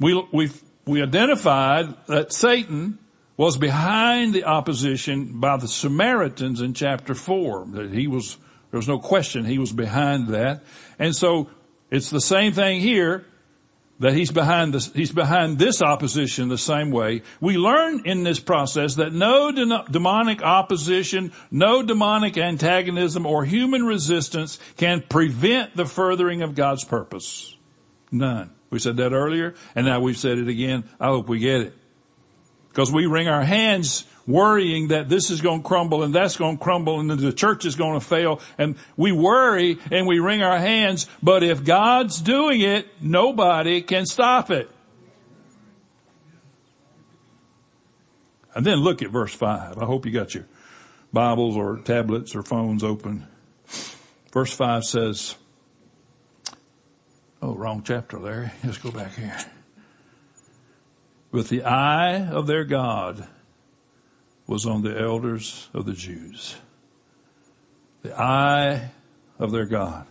We, 0.00 0.26
we, 0.32 0.50
we 0.86 1.02
identified 1.02 1.94
that 2.06 2.32
Satan 2.32 2.98
was 3.36 3.56
behind 3.56 4.34
the 4.34 4.44
opposition 4.44 5.40
by 5.40 5.56
the 5.56 5.68
Samaritans 5.68 6.60
in 6.60 6.74
chapter 6.74 7.14
four. 7.14 7.66
That 7.72 7.92
he 7.92 8.06
was, 8.06 8.36
there 8.70 8.78
was 8.78 8.88
no 8.88 8.98
question 8.98 9.44
he 9.44 9.58
was 9.58 9.72
behind 9.72 10.28
that. 10.28 10.62
And 10.98 11.14
so 11.14 11.50
it's 11.90 12.10
the 12.10 12.20
same 12.20 12.52
thing 12.52 12.80
here 12.80 13.26
that 14.02 14.14
he's 14.14 14.32
behind 14.32 14.74
this, 14.74 14.92
he's 14.92 15.12
behind 15.12 15.60
this 15.60 15.80
opposition 15.80 16.48
the 16.48 16.58
same 16.58 16.90
way. 16.90 17.22
We 17.40 17.56
learn 17.56 18.02
in 18.04 18.24
this 18.24 18.40
process 18.40 18.96
that 18.96 19.12
no 19.12 19.52
de- 19.52 19.84
demonic 19.92 20.42
opposition, 20.42 21.32
no 21.52 21.84
demonic 21.84 22.36
antagonism 22.36 23.26
or 23.26 23.44
human 23.44 23.84
resistance 23.84 24.58
can 24.76 25.04
prevent 25.08 25.76
the 25.76 25.86
furthering 25.86 26.42
of 26.42 26.56
God's 26.56 26.82
purpose. 26.82 27.56
None. 28.10 28.50
We 28.70 28.80
said 28.80 28.96
that 28.96 29.12
earlier 29.12 29.54
and 29.76 29.86
now 29.86 30.00
we've 30.00 30.18
said 30.18 30.38
it 30.38 30.48
again. 30.48 30.82
I 30.98 31.06
hope 31.06 31.28
we 31.28 31.38
get 31.38 31.60
it. 31.60 31.74
Because 32.70 32.90
we 32.90 33.06
wring 33.06 33.28
our 33.28 33.44
hands 33.44 34.04
worrying 34.26 34.88
that 34.88 35.08
this 35.08 35.30
is 35.30 35.40
going 35.40 35.62
to 35.62 35.68
crumble 35.68 36.02
and 36.02 36.14
that's 36.14 36.36
going 36.36 36.58
to 36.58 36.62
crumble 36.62 37.00
and 37.00 37.10
the 37.10 37.32
church 37.32 37.64
is 37.64 37.76
going 37.76 37.98
to 37.98 38.04
fail. 38.04 38.40
And 38.58 38.76
we 38.96 39.12
worry 39.12 39.78
and 39.90 40.06
we 40.06 40.18
wring 40.18 40.42
our 40.42 40.58
hands, 40.58 41.08
but 41.22 41.42
if 41.42 41.64
God's 41.64 42.20
doing 42.20 42.60
it, 42.60 42.86
nobody 43.00 43.82
can 43.82 44.06
stop 44.06 44.50
it. 44.50 44.70
And 48.54 48.66
then 48.66 48.78
look 48.78 49.02
at 49.02 49.10
verse 49.10 49.34
five. 49.34 49.78
I 49.78 49.86
hope 49.86 50.04
you 50.04 50.12
got 50.12 50.34
your 50.34 50.46
Bibles 51.12 51.56
or 51.56 51.78
tablets 51.78 52.34
or 52.34 52.42
phones 52.42 52.84
open. 52.84 53.26
Verse 54.32 54.52
five 54.52 54.84
says, 54.84 55.34
oh, 57.40 57.54
wrong 57.54 57.82
chapter, 57.82 58.18
Larry. 58.18 58.50
Let's 58.62 58.78
go 58.78 58.90
back 58.90 59.14
here. 59.14 59.36
With 61.30 61.48
the 61.48 61.64
eye 61.64 62.26
of 62.26 62.46
their 62.46 62.64
God, 62.64 63.26
was 64.46 64.66
on 64.66 64.82
the 64.82 64.98
elders 64.98 65.68
of 65.72 65.86
the 65.86 65.92
Jews. 65.92 66.56
The 68.02 68.18
eye 68.20 68.90
of 69.38 69.52
their 69.52 69.66
God. 69.66 70.06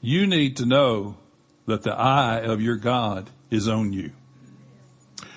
You 0.00 0.26
need 0.26 0.58
to 0.58 0.66
know 0.66 1.16
that 1.66 1.82
the 1.82 1.92
eye 1.92 2.40
of 2.40 2.62
your 2.62 2.76
God 2.76 3.28
is 3.50 3.68
on 3.68 3.92
you. 3.92 4.12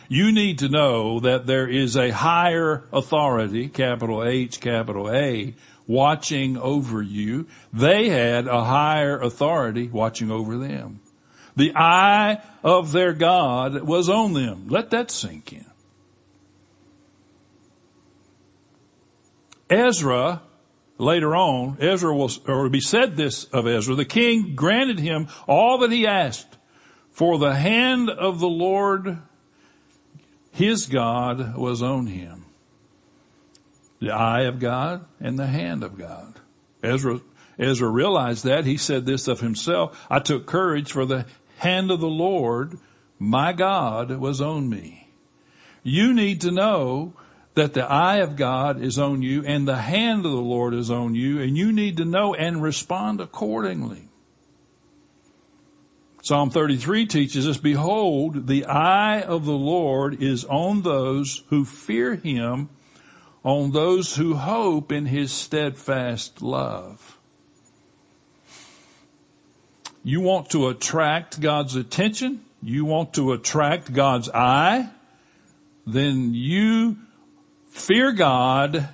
You 0.08 0.32
need 0.32 0.60
to 0.60 0.70
know 0.70 1.20
that 1.20 1.46
there 1.46 1.68
is 1.68 1.96
a 1.96 2.10
higher 2.10 2.84
authority, 2.92 3.68
capital 3.68 4.24
H, 4.24 4.60
capital 4.60 5.12
A, 5.12 5.54
watching 5.86 6.58
over 6.58 7.02
you. 7.02 7.48
They 7.74 8.10
had 8.10 8.48
a 8.48 8.64
higher 8.64 9.20
authority 9.20 9.88
watching 9.88 10.32
over 10.32 10.58
them. 10.58 11.00
The 11.56 11.76
eye 11.76 12.42
of 12.64 12.92
their 12.92 13.14
God 13.14 13.82
was 13.84 14.10
on 14.10 14.34
them. 14.34 14.68
Let 14.68 14.92
that 14.92 15.12
sink 15.12 15.54
in. 15.54 15.69
Ezra, 19.70 20.42
later 20.98 21.36
on, 21.36 21.78
Ezra 21.80 22.16
will, 22.16 22.32
or 22.48 22.70
be 22.70 22.82
said 22.82 23.16
this 23.16 23.46
of 23.46 23.68
Ezra, 23.68 23.96
the 23.96 24.06
king 24.06 24.56
granted 24.56 25.00
him 25.00 25.28
all 25.48 25.78
that 25.80 25.92
he 25.92 26.08
asked, 26.08 26.58
for 27.12 27.38
the 27.38 27.56
hand 27.56 28.10
of 28.10 28.40
the 28.40 28.50
Lord, 28.50 29.20
his 30.52 30.86
God, 30.86 31.56
was 31.56 31.82
on 31.82 32.08
him. 32.08 32.46
The 34.00 34.12
eye 34.12 34.44
of 34.44 34.60
God 34.60 35.06
and 35.20 35.38
the 35.38 35.48
hand 35.48 35.84
of 35.84 35.98
God. 35.98 36.40
Ezra, 36.82 37.20
Ezra 37.58 37.90
realized 37.90 38.46
that. 38.46 38.66
He 38.66 38.78
said 38.78 39.06
this 39.06 39.28
of 39.28 39.42
himself, 39.42 40.06
I 40.10 40.20
took 40.20 40.46
courage 40.46 40.94
for 40.94 41.06
the 41.06 41.26
hand 41.58 41.92
of 41.92 42.00
the 42.00 42.08
Lord, 42.08 42.78
my 43.18 43.52
God, 43.52 44.12
was 44.12 44.40
on 44.40 44.70
me. 44.70 45.10
You 45.84 46.14
need 46.14 46.42
to 46.42 46.52
know 46.52 47.14
that 47.56 47.74
the 47.74 47.84
eye 47.84 48.18
of 48.18 48.36
God 48.36 48.82
is 48.82 48.98
on 48.98 49.22
you 49.22 49.44
and 49.46 49.68
the 49.68 49.76
hand 49.76 50.26
of 50.26 50.32
the 50.32 50.38
Lord 50.38 50.74
is 50.74 50.92
on 50.92 51.16
you 51.16 51.42
and 51.42 51.58
you 51.58 51.72
need 51.72 51.98
to 51.98 52.06
know 52.06 52.34
and 52.34 52.62
respond 52.62 53.22
accordingly. 53.22 54.08
Psalm 56.22 56.50
33 56.50 57.06
teaches 57.08 57.48
us, 57.48 57.58
behold, 57.58 58.48
the 58.48 58.66
eye 58.66 59.22
of 59.22 59.46
the 59.46 59.52
Lord 59.52 60.22
is 60.22 60.46
on 60.46 60.82
those 60.82 61.44
who 61.50 61.66
fear 61.66 62.16
him, 62.16 62.70
on 63.44 63.72
those 63.72 64.16
who 64.16 64.36
hope 64.36 64.92
in 64.92 65.06
his 65.06 65.32
steadfast 65.32 66.42
love. 66.42 67.18
You 70.04 70.22
want 70.22 70.52
to 70.52 70.68
attract 70.68 71.40
God's 71.40 71.76
attention? 71.76 72.44
You 72.62 72.86
want 72.86 73.14
to 73.14 73.32
attract 73.34 73.94
God's 73.94 74.30
eye? 74.30 74.90
Then 75.88 76.34
you 76.34 76.98
fear 77.70 78.12
God 78.12 78.90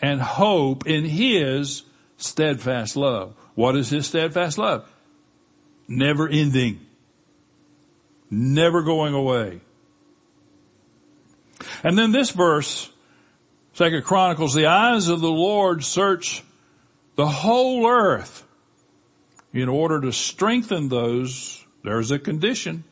and 0.00 0.20
hope 0.20 0.86
in 0.86 1.04
His 1.04 1.84
steadfast 2.16 2.96
love. 2.96 3.34
What 3.54 3.76
is 3.76 3.90
His 3.90 4.06
steadfast 4.06 4.58
love? 4.58 4.90
Never 5.86 6.28
ending. 6.28 6.80
Never 8.30 8.82
going 8.82 9.14
away. 9.14 9.60
And 11.84 11.96
then 11.96 12.12
this 12.12 12.30
verse, 12.30 12.90
Second 13.74 14.04
Chronicles, 14.04 14.54
the 14.54 14.66
eyes 14.66 15.08
of 15.08 15.20
the 15.20 15.30
Lord 15.30 15.84
search 15.84 16.42
the 17.14 17.26
whole 17.26 17.86
earth 17.86 18.44
in 19.52 19.68
order 19.68 20.00
to 20.00 20.12
strengthen 20.12 20.88
those, 20.88 21.64
there's 21.84 22.10
a 22.10 22.18
condition, 22.18 22.84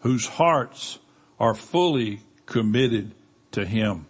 whose 0.00 0.26
hearts 0.26 0.98
are 1.38 1.54
fully 1.54 2.20
committed 2.46 3.14
to 3.52 3.64
him. 3.64 4.06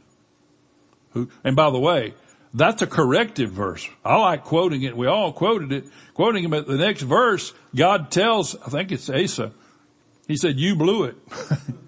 Who, 1.10 1.28
and 1.44 1.54
by 1.54 1.70
the 1.70 1.78
way, 1.78 2.14
that's 2.54 2.82
a 2.82 2.86
corrective 2.86 3.50
verse. 3.50 3.88
I 4.04 4.16
like 4.16 4.44
quoting 4.44 4.82
it. 4.82 4.96
We 4.96 5.06
all 5.06 5.32
quoted 5.32 5.72
it. 5.72 5.84
Quoting 6.14 6.44
him 6.44 6.52
at 6.52 6.66
the 6.66 6.76
next 6.76 7.02
verse, 7.02 7.52
God 7.74 8.10
tells, 8.10 8.54
I 8.56 8.68
think 8.68 8.92
it's 8.92 9.08
Asa, 9.08 9.52
he 10.28 10.36
said, 10.36 10.58
you 10.58 10.76
blew 10.76 11.04
it. 11.04 11.16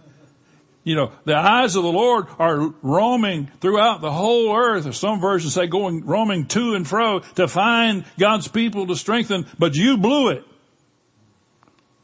you 0.85 0.97
know, 0.97 1.13
the 1.25 1.37
eyes 1.37 1.77
of 1.77 1.83
the 1.83 1.93
Lord 1.93 2.27
are 2.39 2.73
roaming 2.83 3.51
throughout 3.61 4.01
the 4.01 4.11
whole 4.11 4.57
earth, 4.57 4.95
some 4.95 5.21
versions 5.21 5.55
say 5.55 5.67
going, 5.67 6.05
roaming 6.05 6.47
to 6.47 6.75
and 6.75 6.87
fro 6.87 7.21
to 7.37 7.47
find 7.47 8.05
God's 8.19 8.49
people 8.49 8.87
to 8.87 8.97
strengthen, 8.97 9.47
but 9.59 9.75
you 9.75 9.99
blew 9.99 10.31
it. 10.31 10.45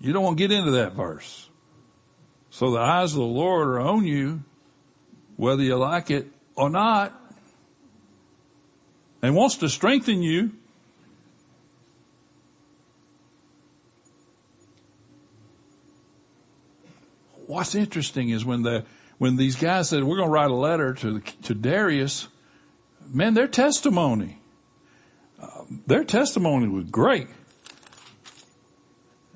You 0.01 0.13
don't 0.13 0.23
want 0.23 0.39
to 0.39 0.49
get 0.49 0.57
into 0.57 0.73
that 0.73 0.95
verse. 0.95 1.49
So 2.51 2.71
the 2.71 2.79
eyes 2.79 3.13
of 3.13 3.19
the 3.19 3.25
Lord 3.25 3.69
are 3.69 3.81
on 3.81 4.05
you 4.05 4.43
whether 5.41 5.63
you 5.63 5.75
like 5.75 6.11
it 6.11 6.27
or 6.55 6.69
not, 6.69 7.19
and 9.23 9.35
wants 9.35 9.57
to 9.57 9.71
strengthen 9.71 10.23
you. 10.23 10.53
What's 17.47 17.75
interesting 17.75 18.29
is 18.29 18.45
when 18.45 18.61
the 18.63 18.85
when 19.17 19.37
these 19.37 19.57
guys 19.57 19.89
said 19.89 20.05
we're 20.05 20.17
going 20.17 20.29
to 20.29 20.33
write 20.33 20.51
a 20.51 20.55
letter 20.55 20.93
to 20.93 21.21
to 21.21 21.55
Darius, 21.55 22.29
man, 23.09 23.33
their 23.33 23.49
testimony, 23.49 24.39
uh, 25.41 25.63
their 25.87 26.05
testimony 26.05 26.69
was 26.69 26.85
great. 26.85 27.29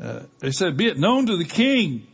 Uh, 0.00 0.24
they 0.40 0.50
said, 0.50 0.76
"Be 0.76 0.86
it 0.86 0.98
known 0.98 1.24
to 1.26 1.38
the 1.38 1.46
king." 1.46 2.06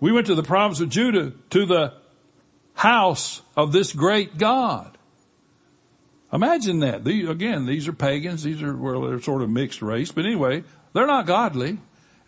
We 0.00 0.12
went 0.12 0.26
to 0.28 0.34
the 0.34 0.42
province 0.42 0.80
of 0.80 0.88
Judah 0.88 1.32
to 1.50 1.66
the 1.66 2.05
house 2.76 3.42
of 3.56 3.72
this 3.72 3.92
great 3.92 4.38
God. 4.38 4.96
Imagine 6.32 6.80
that. 6.80 7.04
These, 7.04 7.28
again, 7.28 7.66
these 7.66 7.88
are 7.88 7.92
pagans. 7.92 8.42
These 8.42 8.62
are, 8.62 8.76
well, 8.76 9.00
they're 9.02 9.20
sort 9.20 9.42
of 9.42 9.50
mixed 9.50 9.82
race, 9.82 10.12
but 10.12 10.26
anyway, 10.26 10.62
they're 10.92 11.06
not 11.06 11.26
godly. 11.26 11.78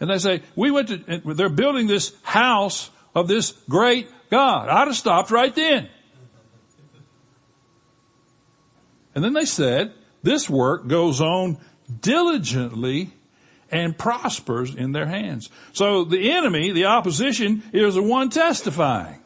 And 0.00 0.10
they 0.10 0.18
say, 0.18 0.42
we 0.56 0.70
went 0.70 0.88
to, 0.88 1.20
they're 1.34 1.48
building 1.48 1.86
this 1.86 2.14
house 2.22 2.90
of 3.14 3.28
this 3.28 3.52
great 3.68 4.08
God. 4.30 4.68
I'd 4.68 4.88
have 4.88 4.96
stopped 4.96 5.30
right 5.30 5.54
then. 5.54 5.88
And 9.14 9.24
then 9.24 9.34
they 9.34 9.44
said, 9.44 9.92
this 10.22 10.48
work 10.48 10.86
goes 10.86 11.20
on 11.20 11.58
diligently 12.00 13.10
and 13.70 13.98
prospers 13.98 14.74
in 14.74 14.92
their 14.92 15.06
hands. 15.06 15.50
So 15.72 16.04
the 16.04 16.30
enemy, 16.30 16.70
the 16.70 16.86
opposition, 16.86 17.62
is 17.72 17.96
the 17.96 18.02
one 18.02 18.30
testifying 18.30 19.20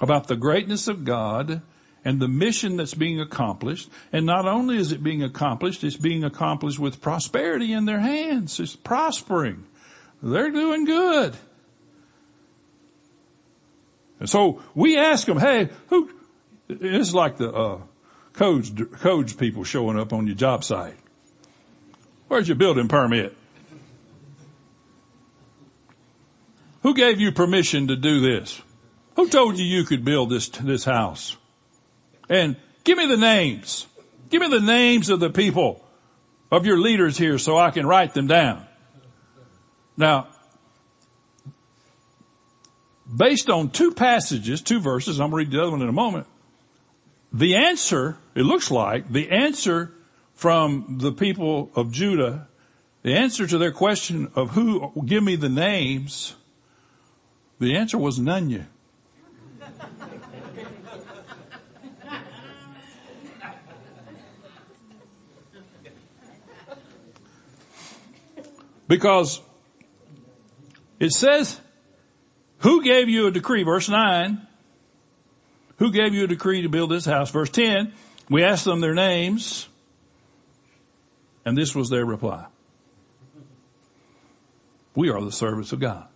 about 0.00 0.26
the 0.26 0.36
greatness 0.36 0.88
of 0.88 1.04
God 1.04 1.62
and 2.04 2.20
the 2.20 2.28
mission 2.28 2.76
that's 2.76 2.94
being 2.94 3.20
accomplished. 3.20 3.88
And 4.12 4.26
not 4.26 4.46
only 4.46 4.76
is 4.76 4.92
it 4.92 5.02
being 5.02 5.22
accomplished, 5.22 5.84
it's 5.84 5.96
being 5.96 6.24
accomplished 6.24 6.78
with 6.78 7.00
prosperity 7.00 7.72
in 7.72 7.84
their 7.84 8.00
hands. 8.00 8.58
It's 8.58 8.74
prospering. 8.74 9.64
They're 10.22 10.50
doing 10.50 10.84
good. 10.84 11.36
And 14.18 14.30
so 14.30 14.62
we 14.74 14.96
ask 14.96 15.26
them, 15.26 15.38
hey, 15.38 15.68
who, 15.88 16.10
it's 16.68 17.12
like 17.12 17.38
the, 17.38 17.52
uh, 17.52 17.80
codes, 18.32 18.72
codes 19.00 19.32
people 19.32 19.64
showing 19.64 19.98
up 19.98 20.12
on 20.12 20.26
your 20.26 20.36
job 20.36 20.64
site. 20.64 20.96
Where's 22.28 22.48
your 22.48 22.56
building 22.56 22.88
permit? 22.88 23.36
Who 26.82 26.94
gave 26.94 27.20
you 27.20 27.30
permission 27.32 27.88
to 27.88 27.96
do 27.96 28.20
this? 28.20 28.60
Who 29.16 29.28
told 29.28 29.58
you 29.58 29.64
you 29.64 29.84
could 29.84 30.04
build 30.04 30.30
this, 30.30 30.48
this 30.48 30.84
house? 30.84 31.36
And 32.28 32.56
give 32.84 32.98
me 32.98 33.06
the 33.06 33.16
names. 33.16 33.86
Give 34.30 34.40
me 34.40 34.48
the 34.48 34.60
names 34.60 35.10
of 35.10 35.20
the 35.20 35.30
people 35.30 35.84
of 36.50 36.66
your 36.66 36.78
leaders 36.78 37.18
here 37.18 37.38
so 37.38 37.58
I 37.58 37.70
can 37.70 37.86
write 37.86 38.14
them 38.14 38.26
down. 38.26 38.66
Now, 39.96 40.28
based 43.14 43.50
on 43.50 43.70
two 43.70 43.92
passages, 43.92 44.62
two 44.62 44.80
verses, 44.80 45.20
I'm 45.20 45.30
going 45.30 45.44
to 45.44 45.50
read 45.50 45.58
the 45.58 45.62
other 45.62 45.72
one 45.72 45.82
in 45.82 45.88
a 45.88 45.92
moment, 45.92 46.26
the 47.32 47.56
answer, 47.56 48.16
it 48.34 48.42
looks 48.42 48.70
like, 48.70 49.10
the 49.10 49.30
answer 49.30 49.92
from 50.34 50.98
the 50.98 51.12
people 51.12 51.70
of 51.74 51.92
Judah, 51.92 52.48
the 53.02 53.14
answer 53.14 53.46
to 53.46 53.58
their 53.58 53.72
question 53.72 54.30
of 54.34 54.50
who, 54.50 54.92
give 55.04 55.22
me 55.22 55.36
the 55.36 55.48
names, 55.48 56.34
the 57.58 57.76
answer 57.76 57.98
was 57.98 58.18
none 58.18 58.50
Because 68.92 69.40
it 71.00 71.12
says, 71.12 71.58
who 72.58 72.84
gave 72.84 73.08
you 73.08 73.26
a 73.26 73.30
decree? 73.30 73.62
Verse 73.62 73.88
9. 73.88 74.46
Who 75.78 75.90
gave 75.90 76.12
you 76.12 76.24
a 76.24 76.26
decree 76.26 76.60
to 76.60 76.68
build 76.68 76.90
this 76.90 77.06
house? 77.06 77.30
Verse 77.30 77.48
10. 77.48 77.94
We 78.28 78.44
asked 78.44 78.66
them 78.66 78.82
their 78.82 78.92
names. 78.92 79.66
And 81.46 81.56
this 81.56 81.74
was 81.74 81.88
their 81.88 82.04
reply. 82.04 82.44
We 84.94 85.08
are 85.08 85.24
the 85.24 85.32
servants 85.32 85.72
of 85.72 85.80
God. 85.80 86.06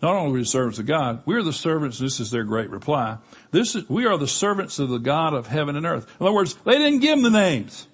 Not 0.00 0.14
only 0.14 0.30
are 0.30 0.34
we 0.34 0.40
the 0.42 0.46
servants 0.46 0.78
of 0.78 0.86
God, 0.86 1.22
we 1.26 1.34
are 1.34 1.42
the 1.42 1.52
servants, 1.52 1.98
this 1.98 2.20
is 2.20 2.30
their 2.30 2.44
great 2.44 2.70
reply. 2.70 3.18
This 3.50 3.74
is, 3.74 3.90
we 3.90 4.06
are 4.06 4.16
the 4.16 4.28
servants 4.28 4.78
of 4.78 4.88
the 4.88 4.98
God 4.98 5.34
of 5.34 5.48
heaven 5.48 5.74
and 5.74 5.84
earth. 5.84 6.06
In 6.20 6.26
other 6.26 6.34
words, 6.36 6.54
they 6.64 6.78
didn't 6.78 7.00
give 7.00 7.20
them 7.20 7.24
the 7.24 7.36
names. 7.36 7.88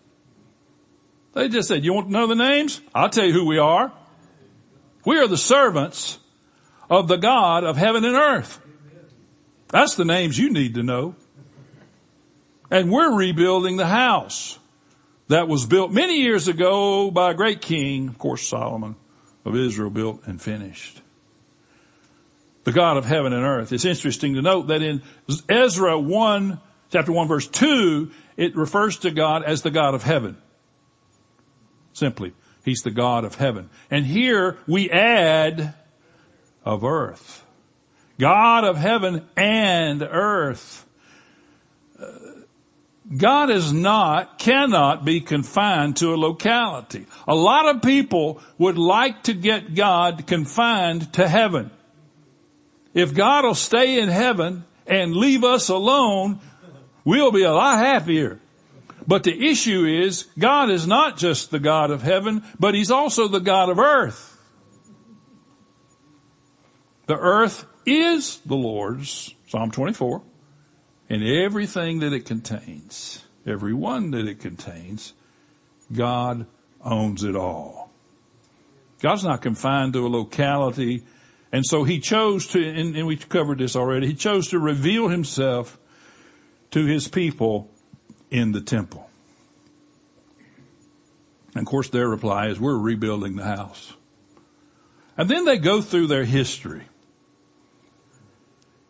They 1.38 1.48
just 1.48 1.68
said, 1.68 1.84
you 1.84 1.92
want 1.92 2.08
to 2.08 2.12
know 2.12 2.26
the 2.26 2.34
names? 2.34 2.80
I'll 2.92 3.10
tell 3.10 3.24
you 3.24 3.32
who 3.32 3.46
we 3.46 3.58
are. 3.58 3.92
We 5.04 5.18
are 5.18 5.28
the 5.28 5.36
servants 5.36 6.18
of 6.90 7.06
the 7.06 7.14
God 7.14 7.62
of 7.62 7.76
heaven 7.76 8.04
and 8.04 8.16
earth. 8.16 8.60
That's 9.68 9.94
the 9.94 10.04
names 10.04 10.36
you 10.36 10.50
need 10.50 10.74
to 10.74 10.82
know. 10.82 11.14
And 12.72 12.90
we're 12.90 13.14
rebuilding 13.14 13.76
the 13.76 13.86
house 13.86 14.58
that 15.28 15.46
was 15.46 15.64
built 15.64 15.92
many 15.92 16.22
years 16.22 16.48
ago 16.48 17.12
by 17.12 17.30
a 17.30 17.34
great 17.34 17.60
king, 17.60 18.08
of 18.08 18.18
course 18.18 18.44
Solomon 18.44 18.96
of 19.44 19.54
Israel 19.54 19.90
built 19.90 20.22
and 20.26 20.42
finished. 20.42 21.00
The 22.64 22.72
God 22.72 22.96
of 22.96 23.04
heaven 23.04 23.32
and 23.32 23.44
earth. 23.44 23.72
It's 23.72 23.84
interesting 23.84 24.34
to 24.34 24.42
note 24.42 24.66
that 24.66 24.82
in 24.82 25.02
Ezra 25.48 26.00
1, 26.00 26.60
chapter 26.90 27.12
1 27.12 27.28
verse 27.28 27.46
2, 27.46 28.10
it 28.36 28.56
refers 28.56 28.98
to 28.98 29.12
God 29.12 29.44
as 29.44 29.62
the 29.62 29.70
God 29.70 29.94
of 29.94 30.02
heaven. 30.02 30.36
Simply, 31.98 32.32
He's 32.64 32.82
the 32.82 32.90
God 32.90 33.24
of 33.24 33.34
heaven. 33.34 33.70
And 33.90 34.06
here 34.06 34.58
we 34.66 34.90
add 34.90 35.74
of 36.64 36.84
earth. 36.84 37.44
God 38.18 38.64
of 38.64 38.76
heaven 38.76 39.26
and 39.36 40.02
earth. 40.02 40.86
Uh, 42.00 42.06
God 43.16 43.50
is 43.50 43.72
not, 43.72 44.38
cannot 44.38 45.04
be 45.04 45.20
confined 45.20 45.96
to 45.96 46.14
a 46.14 46.16
locality. 46.16 47.06
A 47.26 47.34
lot 47.34 47.74
of 47.74 47.82
people 47.82 48.40
would 48.58 48.76
like 48.76 49.24
to 49.24 49.34
get 49.34 49.74
God 49.74 50.26
confined 50.26 51.12
to 51.14 51.26
heaven. 51.26 51.70
If 52.92 53.14
God 53.14 53.44
will 53.44 53.54
stay 53.54 53.98
in 54.00 54.08
heaven 54.08 54.64
and 54.86 55.14
leave 55.14 55.42
us 55.42 55.68
alone, 55.68 56.40
we'll 57.04 57.32
be 57.32 57.44
a 57.44 57.52
lot 57.52 57.78
happier. 57.78 58.40
But 59.08 59.24
the 59.24 59.48
issue 59.48 59.86
is, 59.86 60.24
God 60.38 60.70
is 60.70 60.86
not 60.86 61.16
just 61.16 61.50
the 61.50 61.58
God 61.58 61.90
of 61.90 62.02
heaven, 62.02 62.44
but 62.60 62.74
He's 62.74 62.90
also 62.90 63.26
the 63.26 63.40
God 63.40 63.70
of 63.70 63.78
earth. 63.78 64.38
The 67.06 67.16
earth 67.16 67.64
is 67.86 68.36
the 68.44 68.54
Lord's, 68.54 69.34
Psalm 69.46 69.70
24, 69.70 70.20
and 71.08 71.24
everything 71.24 72.00
that 72.00 72.12
it 72.12 72.26
contains, 72.26 73.24
every 73.46 73.72
one 73.72 74.10
that 74.10 74.28
it 74.28 74.40
contains, 74.40 75.14
God 75.90 76.46
owns 76.82 77.24
it 77.24 77.34
all. 77.34 77.90
God's 79.00 79.24
not 79.24 79.40
confined 79.40 79.94
to 79.94 80.06
a 80.06 80.08
locality, 80.08 81.02
and 81.50 81.64
so 81.64 81.82
He 81.82 81.98
chose 81.98 82.46
to, 82.48 82.62
and, 82.62 82.94
and 82.94 83.06
we 83.06 83.16
covered 83.16 83.56
this 83.56 83.74
already, 83.74 84.08
He 84.08 84.14
chose 84.14 84.48
to 84.48 84.58
reveal 84.58 85.08
Himself 85.08 85.78
to 86.72 86.84
His 86.84 87.08
people 87.08 87.70
in 88.30 88.52
the 88.52 88.60
temple. 88.60 88.97
And 91.58 91.66
of 91.66 91.70
course 91.70 91.90
their 91.90 92.08
reply 92.08 92.50
is, 92.50 92.60
we're 92.60 92.78
rebuilding 92.78 93.34
the 93.34 93.42
house. 93.42 93.92
And 95.16 95.28
then 95.28 95.44
they 95.44 95.58
go 95.58 95.82
through 95.82 96.06
their 96.06 96.24
history. 96.24 96.84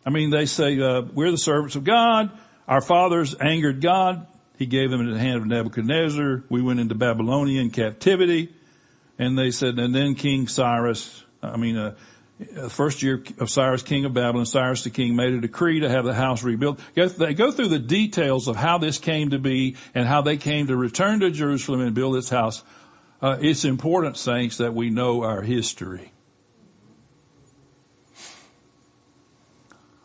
I 0.05 0.11
mean, 0.11 0.29
they 0.29 0.45
say, 0.45 0.79
uh, 0.79 1.01
we're 1.01 1.31
the 1.31 1.37
servants 1.39 1.75
of 1.75 1.83
God. 1.83 2.29
Our 2.67 2.81
fathers 2.81 3.35
angered 3.41 3.81
God. 3.81 4.27
He 4.59 4.67
gave 4.67 4.91
them 4.91 5.01
into 5.01 5.13
the 5.13 5.19
hand 5.19 5.37
of 5.37 5.47
Nebuchadnezzar. 5.47 6.43
We 6.47 6.61
went 6.61 6.79
into 6.79 6.93
Babylonian 6.93 7.71
captivity. 7.71 8.53
And 9.17 9.35
they 9.35 9.49
said, 9.49 9.79
and 9.79 9.95
then 9.95 10.13
King 10.13 10.47
Cyrus, 10.47 11.23
I 11.41 11.57
mean, 11.57 11.75
uh, 11.75 11.95
the 12.39 12.69
first 12.69 13.03
year 13.03 13.21
of 13.39 13.49
Cyrus, 13.49 13.83
king 13.83 14.05
of 14.05 14.13
Babylon, 14.13 14.45
Cyrus 14.45 14.83
the 14.83 14.89
king 14.89 15.15
made 15.15 15.33
a 15.33 15.41
decree 15.41 15.81
to 15.81 15.89
have 15.89 16.05
the 16.05 16.13
house 16.13 16.41
rebuilt. 16.41 16.79
They 16.95 17.33
go 17.33 17.51
through 17.51 17.67
the 17.67 17.79
details 17.79 18.47
of 18.47 18.55
how 18.55 18.77
this 18.77 18.97
came 18.97 19.31
to 19.31 19.39
be 19.39 19.75
and 19.93 20.07
how 20.07 20.21
they 20.21 20.37
came 20.37 20.67
to 20.67 20.77
return 20.77 21.19
to 21.19 21.31
Jerusalem 21.31 21.81
and 21.81 21.93
build 21.93 22.15
this 22.15 22.29
house. 22.29 22.63
Uh, 23.21 23.37
it's 23.41 23.65
important, 23.65 24.15
saints, 24.15 24.57
that 24.57 24.73
we 24.73 24.89
know 24.89 25.23
our 25.23 25.41
history. 25.41 26.13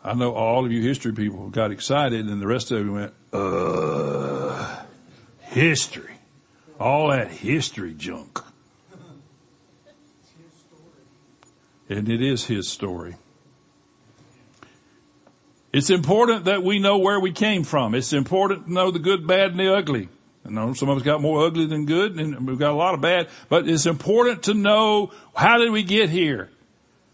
I 0.03 0.14
know 0.14 0.35
all 0.35 0.66
of 0.66 0.73
you 0.73 0.83
history 0.83 1.12
people 1.12 1.49
got 1.51 1.70
excited 1.70 2.27
and 2.27 2.42
the 2.42 2.47
rest 2.47 2.73
of 2.73 2.85
you 2.85 2.92
went, 2.92 3.14
uh, 3.33 4.83
history. 5.40 6.18
All 6.81 7.09
that 7.09 7.29
history 7.29 7.94
junk. 7.94 8.40
And 11.88 12.09
it 12.09 12.23
is 12.23 12.47
his 12.47 12.68
story. 12.68 13.16
It's 15.73 15.90
important 15.90 16.44
that 16.44 16.62
we 16.62 16.79
know 16.79 16.99
where 16.99 17.18
we 17.18 17.33
came 17.33 17.64
from. 17.64 17.94
It's 17.94 18.12
important 18.12 18.66
to 18.66 18.73
know 18.73 18.90
the 18.90 19.01
good, 19.01 19.27
bad, 19.27 19.51
and 19.51 19.61
the 19.61 19.75
ugly. 19.75 20.09
I 20.47 20.51
know 20.51 20.73
some 20.75 20.88
of 20.88 20.99
us 20.99 21.03
got 21.03 21.20
more 21.20 21.44
ugly 21.44 21.66
than 21.66 21.87
good, 21.87 22.16
and 22.16 22.47
we've 22.47 22.59
got 22.59 22.70
a 22.70 22.77
lot 22.77 22.94
of 22.94 23.01
bad, 23.01 23.29
but 23.49 23.68
it's 23.68 23.87
important 23.87 24.44
to 24.44 24.55
know 24.55 25.11
how 25.35 25.59
did 25.59 25.73
we 25.73 25.83
get 25.83 26.11
here? 26.11 26.51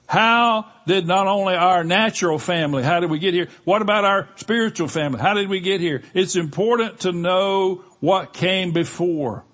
How 0.06 0.66
did 0.86 1.06
not 1.06 1.28
only 1.28 1.54
our 1.54 1.84
natural 1.84 2.38
family, 2.38 2.82
how 2.82 2.98
did 2.98 3.10
we 3.10 3.20
get 3.20 3.32
here? 3.32 3.48
What 3.62 3.80
about 3.80 4.04
our 4.04 4.28
spiritual 4.34 4.88
family? 4.88 5.20
How 5.20 5.34
did 5.34 5.48
we 5.48 5.60
get 5.60 5.80
here? 5.80 6.02
It's 6.12 6.34
important 6.34 7.00
to 7.00 7.12
know 7.12 7.84
what 8.00 8.32
came 8.32 8.72
before. 8.72 9.44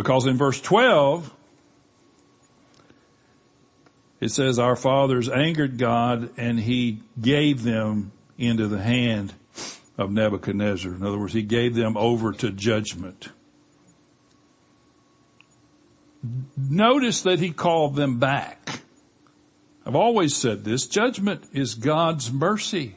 Because 0.00 0.26
in 0.26 0.38
verse 0.38 0.58
12, 0.62 1.30
it 4.18 4.30
says 4.30 4.58
our 4.58 4.74
fathers 4.74 5.28
angered 5.28 5.76
God 5.76 6.30
and 6.38 6.58
he 6.58 7.00
gave 7.20 7.62
them 7.62 8.10
into 8.38 8.66
the 8.66 8.80
hand 8.80 9.34
of 9.98 10.10
Nebuchadnezzar. 10.10 10.94
In 10.94 11.04
other 11.04 11.18
words, 11.18 11.34
he 11.34 11.42
gave 11.42 11.74
them 11.74 11.98
over 11.98 12.32
to 12.32 12.50
judgment. 12.50 13.28
Notice 16.56 17.20
that 17.20 17.38
he 17.38 17.50
called 17.50 17.94
them 17.94 18.18
back. 18.18 18.80
I've 19.84 19.96
always 19.96 20.34
said 20.34 20.64
this, 20.64 20.86
judgment 20.86 21.44
is 21.52 21.74
God's 21.74 22.32
mercy. 22.32 22.96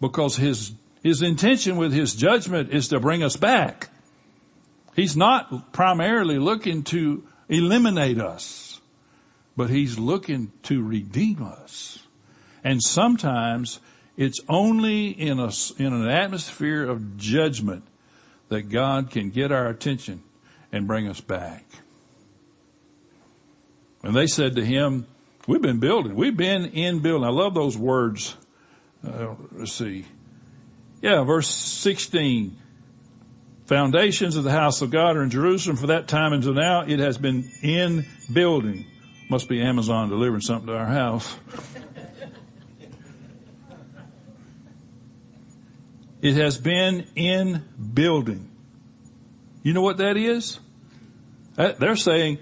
Because 0.00 0.36
his, 0.36 0.72
his 1.02 1.20
intention 1.20 1.76
with 1.76 1.92
his 1.92 2.14
judgment 2.14 2.72
is 2.72 2.88
to 2.88 3.00
bring 3.00 3.22
us 3.22 3.36
back. 3.36 3.90
He's 4.94 5.16
not 5.16 5.72
primarily 5.72 6.38
looking 6.38 6.82
to 6.84 7.24
eliminate 7.48 8.18
us. 8.18 8.80
but 9.56 9.68
he's 9.68 9.98
looking 9.98 10.52
to 10.62 10.82
redeem 10.82 11.42
us. 11.42 12.06
And 12.64 12.82
sometimes 12.82 13.80
it's 14.16 14.40
only 14.48 15.08
in 15.08 15.38
a, 15.38 15.50
in 15.76 15.92
an 15.92 16.08
atmosphere 16.08 16.88
of 16.88 17.18
judgment 17.18 17.84
that 18.48 18.70
God 18.70 19.10
can 19.10 19.28
get 19.30 19.52
our 19.52 19.66
attention 19.66 20.22
and 20.72 20.86
bring 20.86 21.08
us 21.08 21.20
back. 21.20 21.66
And 24.02 24.14
they 24.14 24.26
said 24.26 24.56
to 24.56 24.64
him, 24.64 25.06
we've 25.46 25.60
been 25.60 25.80
building, 25.80 26.14
we've 26.14 26.36
been 26.36 26.64
in 26.66 27.00
building. 27.00 27.26
I 27.26 27.30
love 27.30 27.52
those 27.52 27.76
words. 27.76 28.36
Uh, 29.06 29.34
let's 29.52 29.72
see. 29.72 30.06
Yeah, 31.02 31.22
verse 31.24 31.48
16. 31.48 32.56
Foundations 33.70 34.34
of 34.34 34.42
the 34.42 34.50
house 34.50 34.82
of 34.82 34.90
God 34.90 35.16
are 35.16 35.22
in 35.22 35.30
Jerusalem 35.30 35.76
for 35.76 35.86
that 35.86 36.08
time 36.08 36.32
until 36.32 36.54
now. 36.54 36.80
It 36.80 36.98
has 36.98 37.18
been 37.18 37.48
in 37.62 38.04
building. 38.32 38.84
Must 39.28 39.48
be 39.48 39.62
Amazon 39.62 40.08
delivering 40.08 40.40
something 40.40 40.66
to 40.66 40.76
our 40.76 40.86
house. 40.86 41.36
it 46.20 46.34
has 46.34 46.58
been 46.58 47.06
in 47.14 47.62
building. 47.94 48.50
You 49.62 49.72
know 49.72 49.82
what 49.82 49.98
that 49.98 50.16
is? 50.16 50.58
Uh, 51.56 51.70
they're 51.78 51.94
saying 51.94 52.38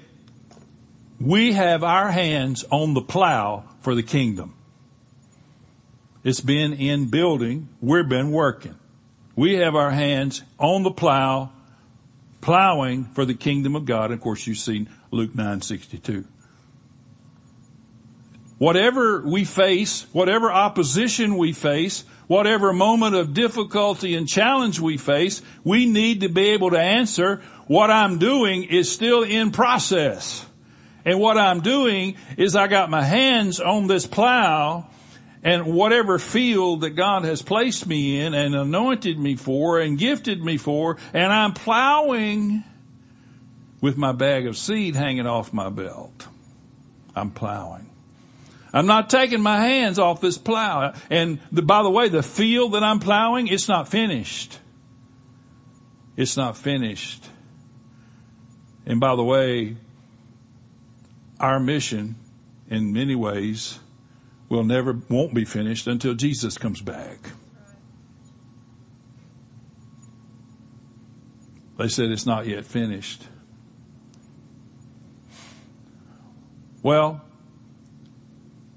we 1.20 1.52
have 1.52 1.84
our 1.84 2.10
hands 2.10 2.64
on 2.70 2.94
the 2.94 3.02
plow 3.02 3.64
for 3.82 3.94
the 3.94 4.02
kingdom. 4.02 4.54
It's 6.24 6.40
been 6.40 6.72
in 6.72 7.10
building. 7.10 7.68
We've 7.82 8.08
been 8.08 8.30
working. 8.30 8.76
We 9.38 9.54
have 9.58 9.76
our 9.76 9.92
hands 9.92 10.42
on 10.58 10.82
the 10.82 10.90
plow, 10.90 11.52
plowing 12.40 13.04
for 13.04 13.24
the 13.24 13.34
kingdom 13.34 13.76
of 13.76 13.84
God. 13.84 14.10
Of 14.10 14.20
course, 14.20 14.44
you've 14.48 14.58
seen 14.58 14.90
Luke 15.12 15.32
962. 15.32 16.24
Whatever 18.58 19.22
we 19.22 19.44
face, 19.44 20.06
whatever 20.10 20.50
opposition 20.50 21.36
we 21.36 21.52
face, 21.52 22.04
whatever 22.26 22.72
moment 22.72 23.14
of 23.14 23.32
difficulty 23.32 24.16
and 24.16 24.26
challenge 24.28 24.80
we 24.80 24.96
face, 24.96 25.40
we 25.62 25.86
need 25.86 26.22
to 26.22 26.28
be 26.28 26.48
able 26.48 26.70
to 26.70 26.80
answer 26.80 27.40
what 27.68 27.92
I'm 27.92 28.18
doing 28.18 28.64
is 28.64 28.90
still 28.90 29.22
in 29.22 29.52
process. 29.52 30.44
And 31.04 31.20
what 31.20 31.38
I'm 31.38 31.60
doing 31.60 32.16
is 32.36 32.56
I 32.56 32.66
got 32.66 32.90
my 32.90 33.04
hands 33.04 33.60
on 33.60 33.86
this 33.86 34.04
plow 34.04 34.88
and 35.42 35.66
whatever 35.66 36.18
field 36.18 36.80
that 36.80 36.90
God 36.90 37.24
has 37.24 37.42
placed 37.42 37.86
me 37.86 38.20
in 38.20 38.34
and 38.34 38.54
anointed 38.54 39.18
me 39.18 39.36
for 39.36 39.78
and 39.78 39.98
gifted 39.98 40.42
me 40.42 40.56
for, 40.56 40.96
and 41.12 41.32
I'm 41.32 41.52
plowing 41.52 42.64
with 43.80 43.96
my 43.96 44.12
bag 44.12 44.46
of 44.46 44.56
seed 44.56 44.96
hanging 44.96 45.26
off 45.26 45.52
my 45.52 45.68
belt. 45.68 46.26
I'm 47.14 47.30
plowing. 47.30 47.88
I'm 48.72 48.86
not 48.86 49.08
taking 49.08 49.40
my 49.40 49.60
hands 49.60 49.98
off 49.98 50.20
this 50.20 50.36
plow. 50.36 50.92
And 51.10 51.40
the, 51.50 51.62
by 51.62 51.82
the 51.82 51.90
way, 51.90 52.08
the 52.08 52.22
field 52.22 52.72
that 52.72 52.82
I'm 52.82 53.00
plowing, 53.00 53.48
it's 53.48 53.68
not 53.68 53.88
finished. 53.88 54.58
It's 56.16 56.36
not 56.36 56.56
finished. 56.56 57.24
And 58.84 59.00
by 59.00 59.16
the 59.16 59.24
way, 59.24 59.76
our 61.40 61.60
mission 61.60 62.16
in 62.68 62.92
many 62.92 63.14
ways 63.14 63.78
will 64.48 64.64
never, 64.64 64.98
won't 65.08 65.34
be 65.34 65.44
finished 65.44 65.86
until 65.86 66.14
Jesus 66.14 66.58
comes 66.58 66.80
back. 66.80 67.18
They 71.76 71.88
said 71.88 72.10
it's 72.10 72.26
not 72.26 72.46
yet 72.46 72.64
finished. 72.64 73.22
Well, 76.82 77.20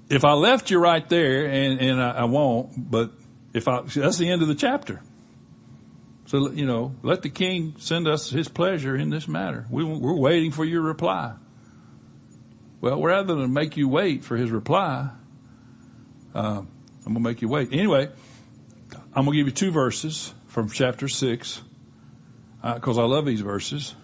if 0.08 0.24
I 0.24 0.32
left 0.34 0.70
you 0.70 0.78
right 0.78 1.08
there, 1.08 1.46
and, 1.46 1.80
and 1.80 2.02
I, 2.02 2.10
I 2.10 2.24
won't, 2.24 2.90
but 2.90 3.12
if 3.52 3.66
I, 3.66 3.80
that's 3.80 4.18
the 4.18 4.30
end 4.30 4.42
of 4.42 4.48
the 4.48 4.54
chapter. 4.54 5.00
So, 6.26 6.50
you 6.50 6.64
know, 6.64 6.94
let 7.02 7.22
the 7.22 7.28
king 7.28 7.74
send 7.78 8.06
us 8.06 8.30
his 8.30 8.48
pleasure 8.48 8.96
in 8.96 9.10
this 9.10 9.26
matter. 9.26 9.66
We, 9.70 9.84
we're 9.84 10.16
waiting 10.16 10.50
for 10.50 10.64
your 10.64 10.82
reply. 10.82 11.34
Well, 12.80 13.02
rather 13.02 13.34
than 13.34 13.52
make 13.52 13.76
you 13.76 13.88
wait 13.88 14.24
for 14.24 14.36
his 14.36 14.50
reply, 14.50 15.10
uh, 16.34 16.60
I'm 16.60 16.68
going 17.04 17.14
to 17.14 17.20
make 17.20 17.42
you 17.42 17.48
wait. 17.48 17.72
Anyway, 17.72 18.08
I'm 19.14 19.24
going 19.24 19.32
to 19.32 19.36
give 19.36 19.46
you 19.46 19.52
two 19.52 19.70
verses 19.70 20.32
from 20.48 20.68
chapter 20.68 21.08
six, 21.08 21.60
because 22.62 22.98
uh, 22.98 23.02
I 23.02 23.06
love 23.06 23.26
these 23.26 23.40
verses. 23.40 23.94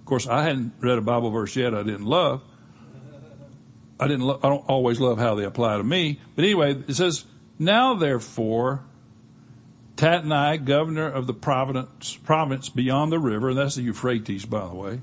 Of 0.00 0.06
course, 0.06 0.26
I 0.26 0.42
hadn't 0.42 0.74
read 0.80 0.98
a 0.98 1.02
Bible 1.02 1.30
verse 1.30 1.56
yet 1.56 1.74
I 1.74 1.82
didn't 1.82 2.06
love. 2.06 2.42
I 3.98 4.08
didn't, 4.08 4.26
lo- 4.26 4.40
I 4.42 4.48
don't 4.48 4.68
always 4.68 5.00
love 5.00 5.18
how 5.18 5.34
they 5.34 5.44
apply 5.44 5.78
to 5.78 5.84
me. 5.84 6.20
But 6.34 6.44
anyway, 6.44 6.76
it 6.86 6.94
says, 6.94 7.24
now 7.58 7.94
therefore, 7.94 8.84
Tatnai, 9.96 10.62
governor 10.64 11.08
of 11.08 11.26
the 11.26 11.32
province, 11.32 12.16
province 12.22 12.68
beyond 12.68 13.10
the 13.10 13.18
river, 13.18 13.48
and 13.48 13.58
that's 13.58 13.76
the 13.76 13.82
Euphrates, 13.82 14.44
by 14.44 14.66
the 14.68 14.74
way, 14.74 15.00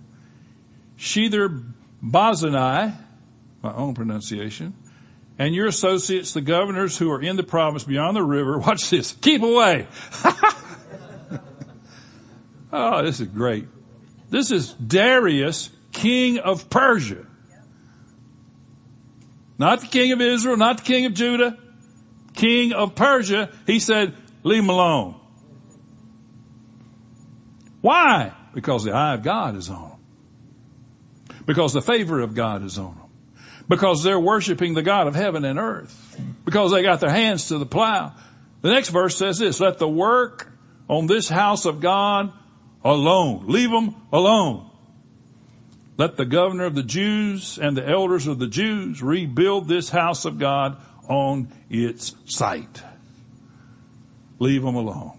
Shethar 0.97 1.73
Bozenai, 2.03 2.95
my 3.63 3.73
own 3.73 3.95
pronunciation, 3.95 4.75
and 5.37 5.55
your 5.55 5.67
associates, 5.67 6.33
the 6.33 6.41
governors 6.41 6.97
who 6.97 7.11
are 7.11 7.21
in 7.21 7.35
the 7.35 7.43
province 7.43 7.83
beyond 7.83 8.15
the 8.15 8.23
river, 8.23 8.57
watch 8.59 8.89
this, 8.89 9.13
keep 9.13 9.41
away. 9.41 9.87
oh, 12.71 13.03
this 13.03 13.19
is 13.19 13.27
great. 13.27 13.67
This 14.29 14.51
is 14.51 14.73
Darius, 14.73 15.69
king 15.91 16.39
of 16.39 16.69
Persia. 16.69 17.25
Not 19.57 19.81
the 19.81 19.87
king 19.87 20.11
of 20.11 20.21
Israel, 20.21 20.57
not 20.57 20.77
the 20.77 20.83
king 20.83 21.05
of 21.05 21.13
Judah, 21.13 21.57
king 22.33 22.73
of 22.73 22.95
Persia. 22.95 23.51
He 23.67 23.79
said, 23.79 24.15
leave 24.43 24.63
him 24.63 24.69
alone. 24.69 25.19
Why? 27.81 28.33
Because 28.53 28.83
the 28.83 28.91
eye 28.91 29.13
of 29.13 29.23
God 29.23 29.55
is 29.55 29.69
on 29.69 29.89
them. 29.89 29.99
Because 31.45 31.73
the 31.73 31.81
favor 31.81 32.21
of 32.21 32.33
God 32.33 32.63
is 32.63 32.77
on 32.77 32.95
them 32.95 33.02
because 33.67 34.03
they're 34.03 34.19
worshiping 34.19 34.73
the 34.73 34.81
God 34.81 35.07
of 35.07 35.15
heaven 35.15 35.45
and 35.45 35.57
earth, 35.57 36.19
because 36.45 36.71
they 36.71 36.83
got 36.83 36.99
their 36.99 37.09
hands 37.09 37.47
to 37.47 37.57
the 37.57 37.65
plow. 37.65 38.13
The 38.61 38.69
next 38.71 38.89
verse 38.89 39.17
says 39.17 39.39
this, 39.39 39.59
let 39.59 39.77
the 39.77 39.89
work 39.89 40.51
on 40.87 41.07
this 41.07 41.29
house 41.29 41.65
of 41.65 41.81
God 41.81 42.31
alone. 42.83 43.45
Leave 43.47 43.71
them 43.71 43.95
alone. 44.11 44.69
Let 45.97 46.17
the 46.17 46.25
governor 46.25 46.65
of 46.65 46.75
the 46.75 46.83
Jews 46.83 47.59
and 47.61 47.77
the 47.77 47.87
elders 47.87 48.27
of 48.27 48.39
the 48.39 48.47
Jews 48.47 49.01
rebuild 49.01 49.67
this 49.67 49.89
house 49.89 50.25
of 50.25 50.39
God 50.39 50.77
on 51.07 51.49
its 51.69 52.15
site. 52.25 52.81
Leave 54.39 54.63
them 54.63 54.75
alone. 54.75 55.17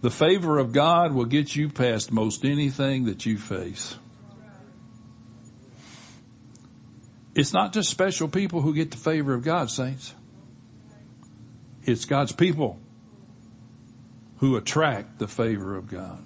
The 0.00 0.10
favor 0.10 0.58
of 0.58 0.72
God 0.72 1.12
will 1.12 1.24
get 1.24 1.54
you 1.54 1.68
past 1.68 2.12
most 2.12 2.44
anything 2.44 3.06
that 3.06 3.26
you 3.26 3.38
face. 3.38 3.96
It's 7.34 7.52
not 7.52 7.72
just 7.72 7.90
special 7.90 8.28
people 8.28 8.60
who 8.60 8.74
get 8.74 8.90
the 8.90 8.96
favor 8.96 9.34
of 9.34 9.42
God, 9.42 9.70
saints. 9.70 10.14
It's 11.82 12.04
God's 12.04 12.32
people 12.32 12.78
who 14.38 14.56
attract 14.56 15.18
the 15.18 15.28
favor 15.28 15.76
of 15.76 15.88
God. 15.88 16.24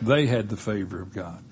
They 0.00 0.26
had 0.26 0.48
the 0.48 0.56
favor 0.56 1.00
of 1.02 1.12
God. 1.12 1.42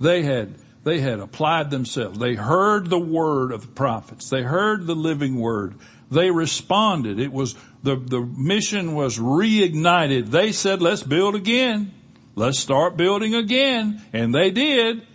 They 0.00 0.22
had, 0.22 0.54
they 0.84 1.00
had 1.00 1.20
applied 1.20 1.70
themselves. 1.70 2.18
They 2.18 2.34
heard 2.34 2.90
the 2.90 2.98
word 2.98 3.52
of 3.52 3.62
the 3.62 3.72
prophets. 3.72 4.28
They 4.28 4.42
heard 4.42 4.86
the 4.86 4.94
living 4.94 5.36
word. 5.36 5.74
They 6.10 6.30
responded. 6.30 7.18
It 7.18 7.32
was, 7.32 7.56
the, 7.82 7.96
the 7.96 8.20
mission 8.20 8.94
was 8.94 9.18
reignited. 9.18 10.30
They 10.30 10.52
said, 10.52 10.82
let's 10.82 11.02
build 11.02 11.34
again. 11.34 11.92
Let's 12.34 12.58
start 12.58 12.96
building 12.96 13.34
again. 13.34 14.02
And 14.12 14.34
they 14.34 14.50
did. 14.50 15.06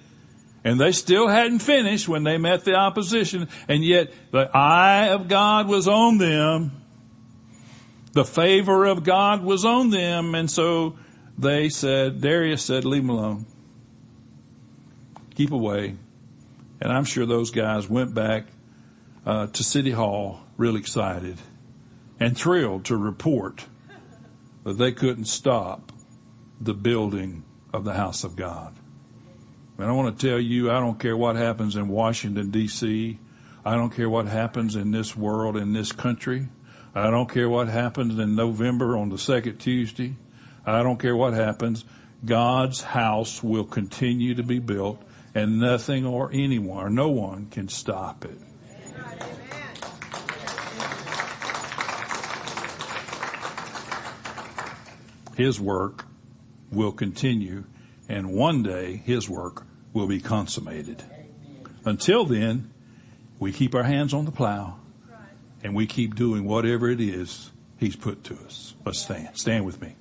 And 0.63 0.79
they 0.79 0.91
still 0.91 1.27
hadn't 1.27 1.59
finished 1.59 2.07
when 2.07 2.23
they 2.23 2.37
met 2.37 2.65
the 2.65 2.75
opposition, 2.75 3.47
and 3.67 3.83
yet 3.83 4.13
the 4.31 4.49
eye 4.55 5.09
of 5.09 5.27
God 5.27 5.67
was 5.67 5.87
on 5.87 6.19
them. 6.19 6.71
The 8.13 8.25
favor 8.25 8.85
of 8.85 9.03
God 9.03 9.43
was 9.43 9.65
on 9.65 9.89
them, 9.89 10.35
and 10.35 10.51
so 10.51 10.97
they 11.37 11.69
said, 11.69 12.21
Darius 12.21 12.63
said, 12.63 12.85
leave 12.85 13.01
them 13.01 13.09
alone. 13.09 13.45
Keep 15.33 15.51
away. 15.51 15.95
And 16.79 16.91
I'm 16.91 17.05
sure 17.05 17.25
those 17.25 17.51
guys 17.51 17.89
went 17.89 18.13
back 18.13 18.45
uh, 19.25 19.47
to 19.47 19.63
City 19.63 19.91
Hall 19.91 20.41
real 20.57 20.75
excited 20.75 21.37
and 22.19 22.37
thrilled 22.37 22.85
to 22.85 22.97
report 22.97 23.65
that 24.63 24.73
they 24.73 24.91
couldn't 24.91 25.25
stop 25.25 25.91
the 26.59 26.73
building 26.73 27.43
of 27.73 27.83
the 27.83 27.93
house 27.93 28.23
of 28.23 28.35
God. 28.35 28.75
And 29.81 29.89
I 29.89 29.93
want 29.93 30.19
to 30.19 30.27
tell 30.27 30.39
you, 30.39 30.69
I 30.69 30.79
don't 30.79 30.99
care 30.99 31.17
what 31.17 31.35
happens 31.35 31.75
in 31.75 31.87
Washington 31.87 32.51
DC. 32.51 33.17
I 33.65 33.73
don't 33.73 33.89
care 33.89 34.11
what 34.11 34.27
happens 34.27 34.75
in 34.75 34.91
this 34.91 35.17
world, 35.17 35.57
in 35.57 35.73
this 35.73 35.91
country. 35.91 36.49
I 36.93 37.09
don't 37.09 37.27
care 37.27 37.49
what 37.49 37.67
happens 37.67 38.19
in 38.19 38.35
November 38.35 38.95
on 38.95 39.09
the 39.09 39.17
second 39.17 39.57
Tuesday. 39.57 40.13
I 40.67 40.83
don't 40.83 40.99
care 40.99 41.15
what 41.15 41.33
happens. 41.33 41.83
God's 42.23 42.83
house 42.83 43.41
will 43.41 43.63
continue 43.63 44.35
to 44.35 44.43
be 44.43 44.59
built 44.59 45.01
and 45.33 45.59
nothing 45.59 46.05
or 46.05 46.29
anyone 46.31 46.85
or 46.85 46.89
no 46.91 47.09
one 47.09 47.47
can 47.47 47.67
stop 47.67 48.23
it. 48.23 48.37
His 55.35 55.59
work 55.59 56.05
will 56.71 56.91
continue 56.91 57.63
and 58.07 58.31
one 58.31 58.61
day 58.61 59.01
his 59.05 59.27
work 59.27 59.65
will 59.93 60.07
be 60.07 60.19
consummated. 60.19 61.03
Until 61.85 62.25
then, 62.25 62.71
we 63.39 63.51
keep 63.51 63.73
our 63.75 63.83
hands 63.83 64.13
on 64.13 64.25
the 64.25 64.31
plow 64.31 64.77
and 65.63 65.75
we 65.75 65.85
keep 65.85 66.15
doing 66.15 66.45
whatever 66.45 66.89
it 66.89 67.01
is 67.01 67.51
he's 67.77 67.95
put 67.95 68.23
to 68.25 68.35
us. 68.45 68.75
Let's 68.85 68.99
stand. 68.99 69.37
Stand 69.37 69.65
with 69.65 69.81
me. 69.81 69.95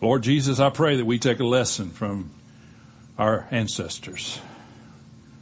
Lord 0.00 0.22
Jesus, 0.22 0.60
I 0.60 0.70
pray 0.70 0.96
that 0.96 1.04
we 1.04 1.18
take 1.18 1.40
a 1.40 1.44
lesson 1.44 1.90
from 1.90 2.30
our 3.18 3.48
ancestors. 3.50 4.40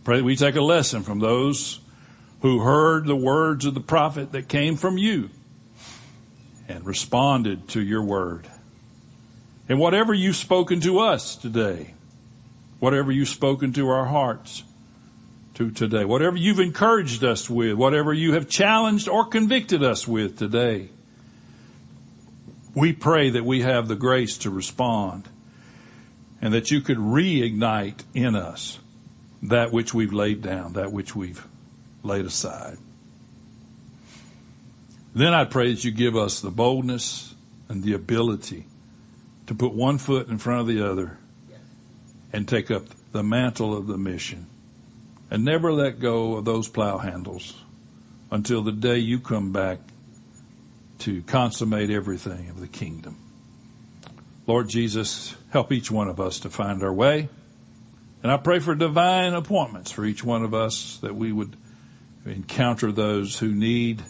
Pray 0.02 0.16
that 0.18 0.24
we 0.24 0.34
take 0.34 0.56
a 0.56 0.62
lesson 0.62 1.02
from 1.02 1.18
those 1.18 1.78
who 2.40 2.60
heard 2.60 3.06
the 3.06 3.16
words 3.16 3.66
of 3.66 3.74
the 3.74 3.80
prophet 3.80 4.32
that 4.32 4.48
came 4.48 4.76
from 4.76 4.96
you 4.96 5.28
and 6.68 6.86
responded 6.86 7.68
to 7.68 7.82
your 7.82 8.02
word. 8.02 8.48
And 9.68 9.78
whatever 9.78 10.14
you've 10.14 10.36
spoken 10.36 10.80
to 10.80 11.00
us 11.00 11.36
today, 11.36 11.94
whatever 12.78 13.10
you've 13.10 13.28
spoken 13.28 13.72
to 13.74 13.88
our 13.88 14.04
hearts 14.04 14.62
to 15.54 15.70
today, 15.70 16.04
whatever 16.04 16.36
you've 16.36 16.60
encouraged 16.60 17.24
us 17.24 17.50
with, 17.50 17.74
whatever 17.74 18.12
you 18.12 18.34
have 18.34 18.48
challenged 18.48 19.08
or 19.08 19.26
convicted 19.26 19.82
us 19.82 20.06
with 20.06 20.38
today, 20.38 20.90
we 22.74 22.92
pray 22.92 23.30
that 23.30 23.44
we 23.44 23.62
have 23.62 23.88
the 23.88 23.96
grace 23.96 24.38
to 24.38 24.50
respond 24.50 25.28
and 26.40 26.52
that 26.52 26.70
you 26.70 26.80
could 26.80 26.98
reignite 26.98 28.04
in 28.14 28.36
us 28.36 28.78
that 29.42 29.72
which 29.72 29.94
we've 29.94 30.12
laid 30.12 30.42
down, 30.42 30.74
that 30.74 30.92
which 30.92 31.16
we've 31.16 31.44
laid 32.02 32.24
aside. 32.24 32.76
Then 35.14 35.32
I 35.32 35.44
pray 35.44 35.72
that 35.72 35.82
you 35.82 35.90
give 35.90 36.14
us 36.14 36.40
the 36.40 36.50
boldness 36.50 37.34
and 37.68 37.82
the 37.82 37.94
ability 37.94 38.66
to 39.46 39.54
put 39.54 39.72
one 39.72 39.98
foot 39.98 40.28
in 40.28 40.38
front 40.38 40.60
of 40.60 40.66
the 40.66 40.88
other 40.88 41.18
and 42.32 42.48
take 42.48 42.70
up 42.70 42.84
the 43.12 43.22
mantle 43.22 43.76
of 43.76 43.86
the 43.86 43.96
mission 43.96 44.46
and 45.30 45.44
never 45.44 45.72
let 45.72 46.00
go 46.00 46.34
of 46.36 46.44
those 46.44 46.68
plow 46.68 46.98
handles 46.98 47.54
until 48.30 48.62
the 48.62 48.72
day 48.72 48.98
you 48.98 49.18
come 49.18 49.52
back 49.52 49.78
to 50.98 51.22
consummate 51.22 51.90
everything 51.90 52.48
of 52.48 52.60
the 52.60 52.66
kingdom. 52.66 53.16
Lord 54.46 54.68
Jesus, 54.68 55.34
help 55.50 55.72
each 55.72 55.90
one 55.90 56.08
of 56.08 56.20
us 56.20 56.40
to 56.40 56.50
find 56.50 56.82
our 56.82 56.92
way. 56.92 57.28
And 58.22 58.32
I 58.32 58.36
pray 58.36 58.60
for 58.60 58.74
divine 58.74 59.34
appointments 59.34 59.90
for 59.90 60.04
each 60.04 60.24
one 60.24 60.42
of 60.42 60.54
us 60.54 60.98
that 61.02 61.14
we 61.14 61.32
would 61.32 61.56
encounter 62.24 62.90
those 62.90 63.38
who 63.38 63.52
need 63.52 64.02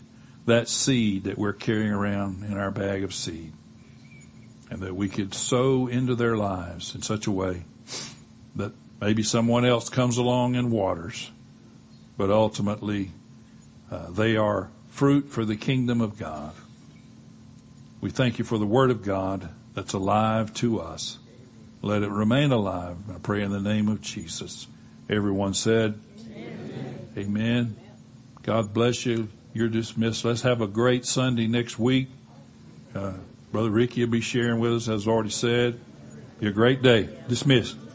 that 0.46 0.68
seed 0.68 1.24
that 1.24 1.36
we're 1.36 1.52
carrying 1.52 1.90
around 1.90 2.44
in 2.44 2.56
our 2.56 2.70
bag 2.70 3.02
of 3.02 3.12
seed. 3.12 3.52
And 4.70 4.80
that 4.80 4.96
we 4.96 5.08
could 5.08 5.32
sow 5.32 5.86
into 5.86 6.14
their 6.14 6.36
lives 6.36 6.94
in 6.94 7.02
such 7.02 7.26
a 7.26 7.30
way 7.30 7.64
that 8.56 8.72
maybe 9.00 9.22
someone 9.22 9.64
else 9.64 9.88
comes 9.88 10.16
along 10.16 10.56
and 10.56 10.72
waters, 10.72 11.30
but 12.16 12.30
ultimately 12.30 13.12
uh, 13.90 14.10
they 14.10 14.36
are 14.36 14.70
fruit 14.88 15.28
for 15.28 15.44
the 15.44 15.56
kingdom 15.56 16.00
of 16.00 16.18
God. 16.18 16.52
We 18.00 18.10
thank 18.10 18.38
you 18.38 18.44
for 18.44 18.58
the 18.58 18.66
word 18.66 18.90
of 18.90 19.02
God 19.02 19.48
that's 19.74 19.92
alive 19.92 20.52
to 20.54 20.80
us. 20.80 21.18
Let 21.82 22.02
it 22.02 22.10
remain 22.10 22.50
alive. 22.50 22.96
I 23.14 23.18
pray 23.18 23.42
in 23.42 23.52
the 23.52 23.60
name 23.60 23.88
of 23.88 24.00
Jesus. 24.00 24.66
Everyone 25.08 25.54
said, 25.54 26.00
Amen. 26.32 27.08
Amen. 27.16 27.76
God 28.42 28.72
bless 28.72 29.06
you. 29.06 29.28
You're 29.52 29.68
dismissed. 29.68 30.24
Let's 30.24 30.42
have 30.42 30.60
a 30.60 30.66
great 30.66 31.04
Sunday 31.04 31.46
next 31.46 31.78
week. 31.78 32.08
Uh, 32.94 33.14
Brother 33.56 33.70
Ricky 33.70 34.04
will 34.04 34.10
be 34.10 34.20
sharing 34.20 34.60
with 34.60 34.74
us, 34.74 34.86
as 34.86 35.08
already 35.08 35.30
said. 35.30 35.80
Be 36.40 36.48
a 36.48 36.50
great 36.50 36.82
day. 36.82 37.08
Dismissed. 37.26 37.85